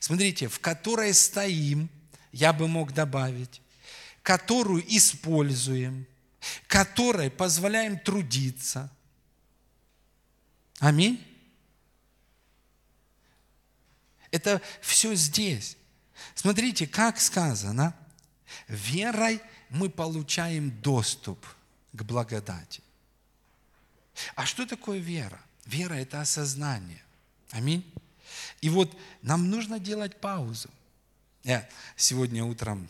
Смотрите, 0.00 0.48
в 0.48 0.58
которой 0.60 1.12
стоим, 1.12 1.90
я 2.32 2.54
бы 2.54 2.68
мог 2.68 2.94
добавить, 2.94 3.60
которую 4.22 4.82
используем, 4.96 6.06
которой 6.66 7.30
позволяем 7.30 7.98
трудиться. 7.98 8.90
Аминь. 10.78 11.22
Это 14.30 14.62
все 14.80 15.14
здесь. 15.14 15.76
Смотрите, 16.34 16.86
как 16.86 17.20
сказано, 17.20 17.94
верой 18.68 19.40
мы 19.70 19.88
получаем 19.88 20.70
доступ 20.82 21.44
к 21.92 22.02
благодати. 22.02 22.82
А 24.34 24.44
что 24.46 24.66
такое 24.66 24.98
вера? 24.98 25.40
Вера– 25.64 25.94
это 25.94 26.20
осознание. 26.20 27.02
Аминь. 27.50 27.84
И 28.60 28.70
вот 28.70 28.96
нам 29.22 29.50
нужно 29.50 29.78
делать 29.78 30.20
паузу. 30.20 30.68
Я 31.44 31.68
сегодня 31.96 32.44
утром 32.44 32.88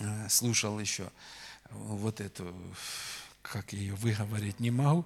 э, 0.00 0.28
слушал 0.28 0.78
еще 0.78 1.10
вот 1.70 2.20
эту, 2.20 2.54
как 3.42 3.72
ее 3.72 3.94
выговорить 3.94 4.60
не 4.60 4.70
могу, 4.70 5.04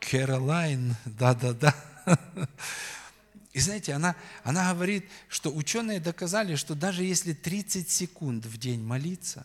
Кэролайн, 0.00 0.96
да-да-да. 1.04 1.74
И 3.52 3.58
знаете, 3.58 3.94
она, 3.94 4.14
она 4.44 4.72
говорит, 4.72 5.08
что 5.28 5.52
ученые 5.52 5.98
доказали, 5.98 6.54
что 6.54 6.74
даже 6.74 7.02
если 7.02 7.32
30 7.32 7.90
секунд 7.90 8.46
в 8.46 8.58
день 8.58 8.80
молиться, 8.80 9.44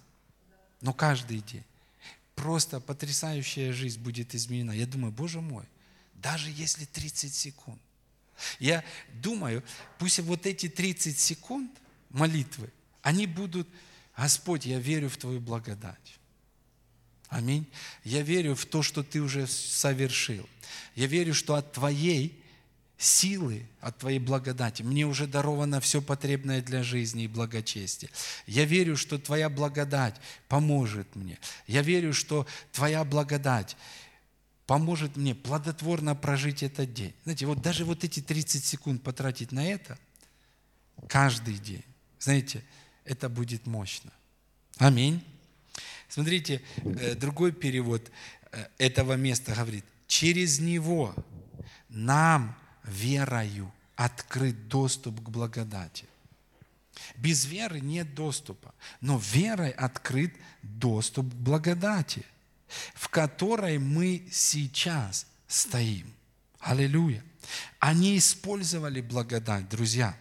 но 0.81 0.93
каждый 0.93 1.39
день, 1.41 1.63
просто 2.35 2.79
потрясающая 2.79 3.73
жизнь 3.73 3.99
будет 3.99 4.35
изменена. 4.35 4.71
Я 4.71 4.85
думаю, 4.85 5.11
Боже 5.11 5.41
мой, 5.41 5.65
даже 6.13 6.51
если 6.51 6.85
30 6.85 7.33
секунд. 7.33 7.81
Я 8.59 8.83
думаю, 9.13 9.63
пусть 9.97 10.19
вот 10.19 10.45
эти 10.45 10.67
30 10.69 11.17
секунд 11.17 11.71
молитвы, 12.09 12.69
они 13.01 13.25
будут, 13.25 13.67
Господь, 14.15 14.65
я 14.65 14.79
верю 14.79 15.09
в 15.09 15.17
Твою 15.17 15.39
благодать. 15.39 16.19
Аминь. 17.29 17.65
Я 18.03 18.21
верю 18.21 18.55
в 18.55 18.65
то, 18.65 18.83
что 18.83 19.03
Ты 19.03 19.21
уже 19.21 19.47
совершил. 19.47 20.47
Я 20.95 21.07
верю, 21.07 21.33
что 21.33 21.55
от 21.55 21.71
Твоей 21.71 22.43
силы, 22.97 23.67
от 23.81 23.97
Твоей 23.97 24.19
благодати 24.19 24.81
мне 24.81 25.05
уже 25.05 25.27
даровано 25.27 25.79
все 25.81 26.01
потребное 26.01 26.61
для 26.61 26.83
жизни 26.83 27.23
и 27.23 27.27
благочестия. 27.27 28.09
Я 28.47 28.65
верю, 28.65 28.95
что 28.97 29.17
Твоя 29.17 29.49
благодать 29.49 30.15
поможет 30.47 31.15
мне. 31.15 31.37
Я 31.67 31.81
верю, 31.81 32.13
что 32.13 32.47
Твоя 32.71 33.03
благодать 33.03 33.75
поможет 34.65 35.15
мне 35.17 35.35
плодотворно 35.35 36.15
прожить 36.15 36.63
этот 36.63 36.93
день. 36.93 37.13
Знаете, 37.23 37.45
вот 37.45 37.61
даже 37.61 37.85
вот 37.85 38.03
эти 38.03 38.21
30 38.21 38.63
секунд 38.63 39.03
потратить 39.03 39.51
на 39.51 39.65
это 39.65 39.97
каждый 41.07 41.55
день, 41.55 41.83
знаете, 42.19 42.63
это 43.03 43.29
будет 43.29 43.67
мощно. 43.67 44.11
Аминь. 44.77 45.23
Смотрите, 46.09 46.61
э, 46.77 47.15
другой 47.15 47.51
перевод 47.51 48.09
э, 48.51 48.65
этого 48.77 49.13
места 49.13 49.53
говорит, 49.53 49.85
через 50.07 50.59
него 50.59 51.13
нам 51.89 52.57
верою 52.85 53.71
открыт 53.95 54.67
доступ 54.67 55.21
к 55.21 55.29
благодати. 55.29 56.05
Без 57.17 57.45
веры 57.45 57.81
нет 57.81 58.13
доступа, 58.15 58.73
но 59.01 59.17
верой 59.17 59.71
открыт 59.71 60.33
доступ 60.61 61.29
к 61.29 61.35
благодати, 61.35 62.25
в 62.93 63.09
которой 63.09 63.77
мы 63.77 64.27
сейчас 64.31 65.27
стоим. 65.47 66.13
Аллилуйя. 66.59 67.23
Они 67.79 68.17
использовали 68.17 69.01
благодать, 69.01 69.69
друзья. 69.69 70.17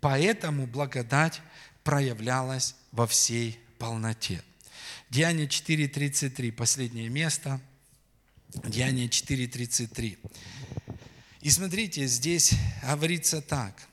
Поэтому 0.00 0.66
благодать 0.66 1.40
проявлялась 1.84 2.74
во 2.92 3.06
всей 3.06 3.60
полноте. 3.78 4.42
Деяние 5.10 5.46
4.33, 5.46 6.50
последнее 6.52 7.08
место. 7.08 7.60
Деяние 8.64 9.06
4.33. 9.08 10.18
И 11.46 11.50
смотрите, 11.50 12.08
здесь 12.08 12.54
говорится 12.82 13.40
так. 13.40 13.86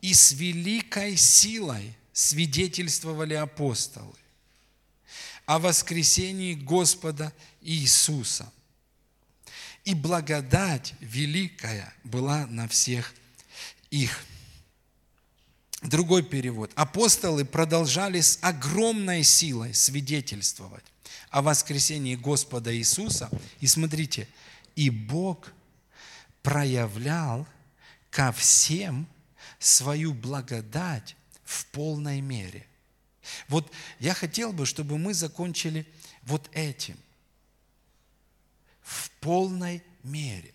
«И 0.00 0.14
с 0.14 0.32
великой 0.32 1.14
силой 1.14 1.94
свидетельствовали 2.14 3.34
апостолы 3.34 4.14
о 5.44 5.58
воскресении 5.58 6.54
Господа 6.54 7.34
Иисуса. 7.60 8.50
И 9.84 9.92
благодать 9.92 10.94
великая 11.00 11.92
была 12.02 12.46
на 12.46 12.66
всех 12.66 13.12
их». 13.90 14.24
Другой 15.82 16.22
перевод. 16.22 16.70
Апостолы 16.76 17.44
продолжали 17.44 18.22
с 18.22 18.38
огромной 18.40 19.22
силой 19.22 19.74
свидетельствовать 19.74 20.86
о 21.28 21.42
воскресении 21.42 22.16
Господа 22.16 22.74
Иисуса. 22.74 23.28
И 23.60 23.66
смотрите, 23.66 24.26
и 24.76 24.88
Бог 24.88 25.52
проявлял 26.42 27.46
ко 28.10 28.32
всем 28.32 29.06
свою 29.58 30.14
благодать 30.14 31.16
в 31.44 31.66
полной 31.66 32.20
мере. 32.20 32.66
Вот 33.48 33.70
я 33.98 34.14
хотел 34.14 34.52
бы, 34.52 34.66
чтобы 34.66 34.98
мы 34.98 35.14
закончили 35.14 35.86
вот 36.22 36.48
этим. 36.52 36.96
В 38.82 39.10
полной 39.20 39.82
мере. 40.02 40.54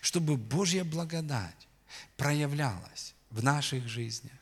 Чтобы 0.00 0.36
Божья 0.36 0.84
благодать 0.84 1.68
проявлялась 2.16 3.14
в 3.30 3.42
наших 3.42 3.88
жизнях. 3.88 4.32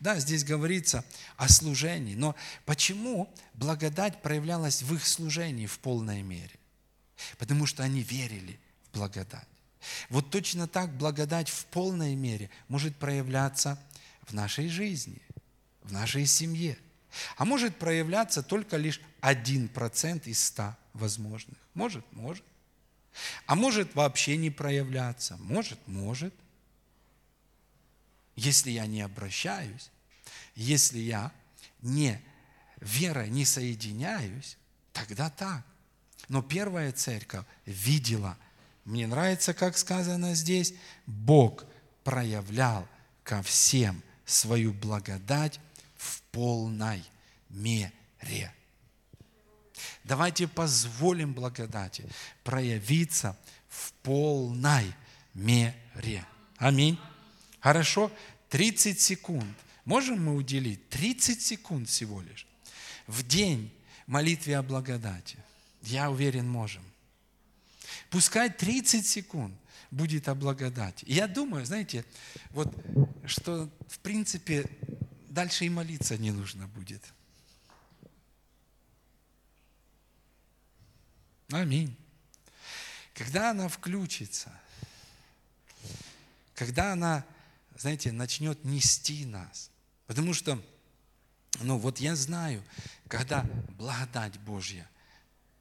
Да, 0.00 0.18
здесь 0.18 0.44
говорится 0.44 1.04
о 1.36 1.48
служении, 1.48 2.14
но 2.14 2.34
почему 2.64 3.32
благодать 3.54 4.22
проявлялась 4.22 4.82
в 4.82 4.94
их 4.94 5.06
служении 5.06 5.66
в 5.66 5.78
полной 5.78 6.22
мере? 6.22 6.58
Потому 7.38 7.66
что 7.66 7.82
они 7.82 8.02
верили 8.02 8.58
в 8.84 8.96
благодать. 8.96 9.48
Вот 10.08 10.30
точно 10.30 10.66
так 10.66 10.96
благодать 10.96 11.48
в 11.48 11.66
полной 11.66 12.14
мере 12.14 12.50
может 12.68 12.96
проявляться 12.96 13.80
в 14.22 14.32
нашей 14.32 14.68
жизни, 14.68 15.20
в 15.82 15.92
нашей 15.92 16.26
семье. 16.26 16.78
А 17.36 17.44
может 17.44 17.76
проявляться 17.76 18.42
только 18.42 18.76
лишь 18.76 19.00
один 19.20 19.68
процент 19.68 20.26
из 20.26 20.42
ста 20.42 20.76
возможных. 20.92 21.56
Может, 21.74 22.04
может. 22.12 22.44
А 23.46 23.54
может 23.54 23.94
вообще 23.94 24.36
не 24.36 24.50
проявляться. 24.50 25.36
Может, 25.38 25.78
может. 25.86 26.34
Если 28.34 28.70
я 28.70 28.86
не 28.86 29.00
обращаюсь, 29.00 29.90
если 30.54 30.98
я 30.98 31.32
не 31.80 32.20
верой 32.80 33.30
не 33.30 33.44
соединяюсь, 33.44 34.58
тогда 34.92 35.30
так. 35.30 35.64
Но 36.28 36.42
первая 36.42 36.92
церковь 36.92 37.46
видела 37.64 38.36
мне 38.86 39.08
нравится, 39.08 39.52
как 39.52 39.76
сказано 39.76 40.34
здесь, 40.36 40.72
Бог 41.06 41.64
проявлял 42.04 42.86
ко 43.24 43.42
всем 43.42 44.00
свою 44.24 44.72
благодать 44.72 45.58
в 45.96 46.22
полной 46.30 47.02
мере. 47.48 48.54
Давайте 50.04 50.46
позволим 50.46 51.34
благодати 51.34 52.04
проявиться 52.44 53.36
в 53.68 53.92
полной 54.04 54.94
мере. 55.34 56.24
Аминь. 56.58 56.96
Хорошо? 57.58 58.12
30 58.50 59.00
секунд. 59.00 59.56
Можем 59.84 60.24
мы 60.24 60.36
уделить 60.36 60.88
30 60.90 61.42
секунд 61.42 61.88
всего 61.88 62.20
лишь 62.20 62.46
в 63.08 63.26
день 63.26 63.72
молитве 64.06 64.56
о 64.56 64.62
благодати? 64.62 65.38
Я 65.82 66.08
уверен, 66.08 66.48
можем. 66.48 66.84
Пускай 68.16 68.48
30 68.48 69.06
секунд 69.06 69.54
будет 69.90 70.26
о 70.28 70.34
благодати. 70.34 71.04
Я 71.06 71.28
думаю, 71.28 71.66
знаете, 71.66 72.02
вот, 72.48 72.74
что 73.26 73.68
в 73.90 73.98
принципе 73.98 74.64
дальше 75.28 75.66
и 75.66 75.68
молиться 75.68 76.16
не 76.16 76.30
нужно 76.30 76.66
будет. 76.66 77.04
Аминь. 81.50 81.94
Когда 83.12 83.50
она 83.50 83.68
включится, 83.68 84.50
когда 86.54 86.94
она, 86.94 87.22
знаете, 87.76 88.12
начнет 88.12 88.64
нести 88.64 89.26
нас, 89.26 89.70
потому 90.06 90.32
что, 90.32 90.58
ну 91.60 91.76
вот 91.76 91.98
я 91.98 92.16
знаю, 92.16 92.64
когда 93.08 93.42
благодать 93.76 94.40
Божья 94.40 94.88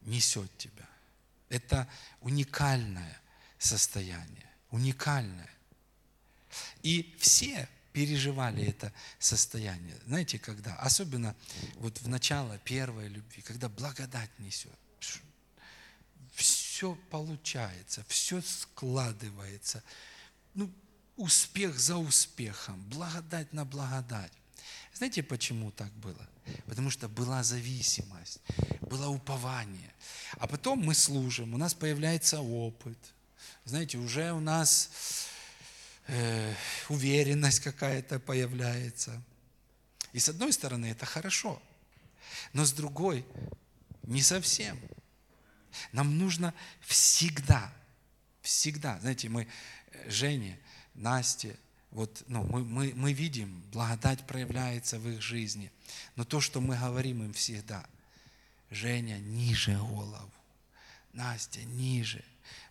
несет 0.03 0.57
тебя, 0.57 0.87
это 1.55 1.87
уникальное 2.21 3.21
состояние, 3.57 4.49
уникальное. 4.71 5.49
И 6.83 7.15
все 7.19 7.67
переживали 7.93 8.65
это 8.65 8.91
состояние. 9.19 9.97
Знаете, 10.05 10.37
когда? 10.37 10.75
Особенно 10.75 11.35
вот 11.75 11.99
в 12.01 12.07
начало 12.09 12.57
первой 12.59 13.07
любви, 13.07 13.41
когда 13.41 13.69
благодать 13.69 14.29
несет. 14.39 14.71
Все 16.33 16.95
получается, 17.09 18.03
все 18.09 18.41
складывается. 18.41 19.81
Ну, 20.53 20.69
успех 21.15 21.79
за 21.79 21.95
успехом, 21.95 22.83
благодать 22.89 23.53
на 23.53 23.63
благодать. 23.63 24.33
Знаете, 24.93 25.23
почему 25.23 25.71
так 25.71 25.91
было? 25.93 26.27
Потому 26.65 26.89
что 26.89 27.07
была 27.07 27.43
зависимость, 27.43 28.39
было 28.81 29.07
упование. 29.07 29.93
А 30.33 30.47
потом 30.47 30.79
мы 30.79 30.93
служим, 30.93 31.53
у 31.53 31.57
нас 31.57 31.73
появляется 31.73 32.41
опыт. 32.41 32.97
Знаете, 33.65 33.97
уже 33.97 34.31
у 34.31 34.39
нас 34.39 34.89
э, 36.07 36.53
уверенность 36.89 37.61
какая-то 37.61 38.19
появляется. 38.19 39.21
И 40.13 40.19
с 40.19 40.29
одной 40.29 40.53
стороны 40.53 40.85
это 40.87 41.05
хорошо, 41.05 41.61
но 42.53 42.65
с 42.65 42.71
другой 42.71 43.25
не 44.03 44.21
совсем. 44.21 44.79
Нам 45.91 46.17
нужно 46.17 46.53
всегда, 46.81 47.73
всегда, 48.41 48.99
знаете, 48.99 49.29
мы 49.29 49.47
э, 49.91 50.09
Жене, 50.09 50.59
Насте, 50.93 51.57
вот, 51.95 52.23
ну, 52.27 52.43
мы, 52.43 52.65
мы, 52.65 52.91
мы 52.93 53.13
видим, 53.13 53.63
благодать 53.71 54.27
проявляется 54.27 54.99
в 54.99 55.07
их 55.07 55.21
жизни. 55.21 55.71
Но 56.17 56.25
то, 56.25 56.41
что 56.41 56.59
мы 56.59 56.77
говорим 56.77 57.23
им 57.23 57.31
всегда, 57.31 57.85
Женя, 58.69 59.17
ниже 59.19 59.77
голову, 59.77 60.31
Настя, 61.13 61.63
ниже. 61.63 62.21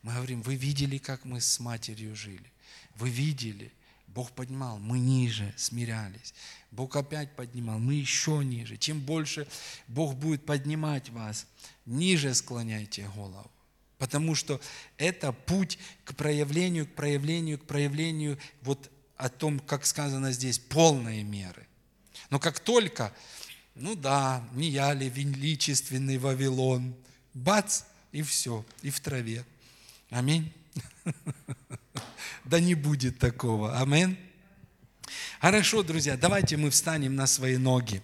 Мы 0.02 0.12
говорим, 0.12 0.42
вы 0.42 0.56
видели, 0.56 0.98
как 0.98 1.24
мы 1.24 1.40
с 1.40 1.58
матерью 1.58 2.14
жили. 2.14 2.52
Вы 2.96 3.08
видели, 3.08 3.72
Бог 4.08 4.30
поднимал, 4.32 4.78
мы 4.78 4.98
ниже 4.98 5.54
смирялись. 5.56 6.34
Бог 6.70 6.94
опять 6.94 7.34
поднимал, 7.34 7.78
мы 7.78 7.94
еще 7.94 8.44
ниже. 8.44 8.76
Чем 8.76 9.00
больше 9.00 9.48
Бог 9.88 10.16
будет 10.16 10.44
поднимать 10.44 11.08
вас, 11.08 11.46
ниже 11.86 12.34
склоняйте 12.34 13.08
голову. 13.16 13.50
Потому 13.96 14.34
что 14.34 14.60
это 14.98 15.32
путь 15.32 15.78
к 16.04 16.14
проявлению, 16.14 16.86
к 16.86 16.90
проявлению, 16.94 17.58
к 17.58 17.64
проявлению 17.64 18.38
вот 18.60 18.90
о 19.16 19.28
том, 19.28 19.60
как 19.60 19.86
сказано 19.86 20.32
здесь, 20.32 20.58
полной 20.58 21.22
меры. 21.22 21.66
Но 22.30 22.38
как 22.38 22.60
только, 22.60 23.12
ну 23.74 23.94
да, 23.94 24.42
не 24.52 24.68
я 24.70 24.92
ли 24.92 25.08
величественный 25.08 26.18
Вавилон, 26.18 26.94
бац, 27.32 27.82
и 28.12 28.22
все, 28.22 28.64
и 28.82 28.90
в 28.90 29.00
траве. 29.00 29.44
Аминь. 30.10 30.52
Да 32.44 32.60
не 32.60 32.74
будет 32.74 33.18
такого. 33.18 33.80
Аминь. 33.80 34.18
Хорошо, 35.40 35.82
друзья, 35.82 36.16
давайте 36.16 36.58
мы 36.58 36.68
встанем 36.68 37.16
на 37.16 37.26
свои 37.26 37.56
ноги. 37.56 38.02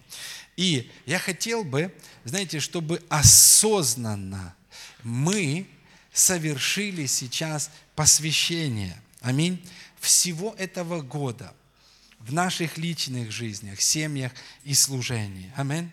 И 0.57 0.91
я 1.05 1.19
хотел 1.19 1.63
бы, 1.63 1.93
знаете, 2.25 2.59
чтобы 2.59 3.03
осознанно 3.07 4.55
мы 5.03 5.67
совершили 6.11 7.05
сейчас 7.05 7.71
посвящение. 7.95 8.99
Аминь. 9.21 9.63
Всего 10.01 10.55
этого 10.57 11.01
года 11.01 11.53
в 12.19 12.33
наших 12.33 12.79
личных 12.79 13.31
жизнях, 13.31 13.79
семьях 13.79 14.31
и 14.63 14.73
служении. 14.73 15.53
Аминь. 15.55 15.91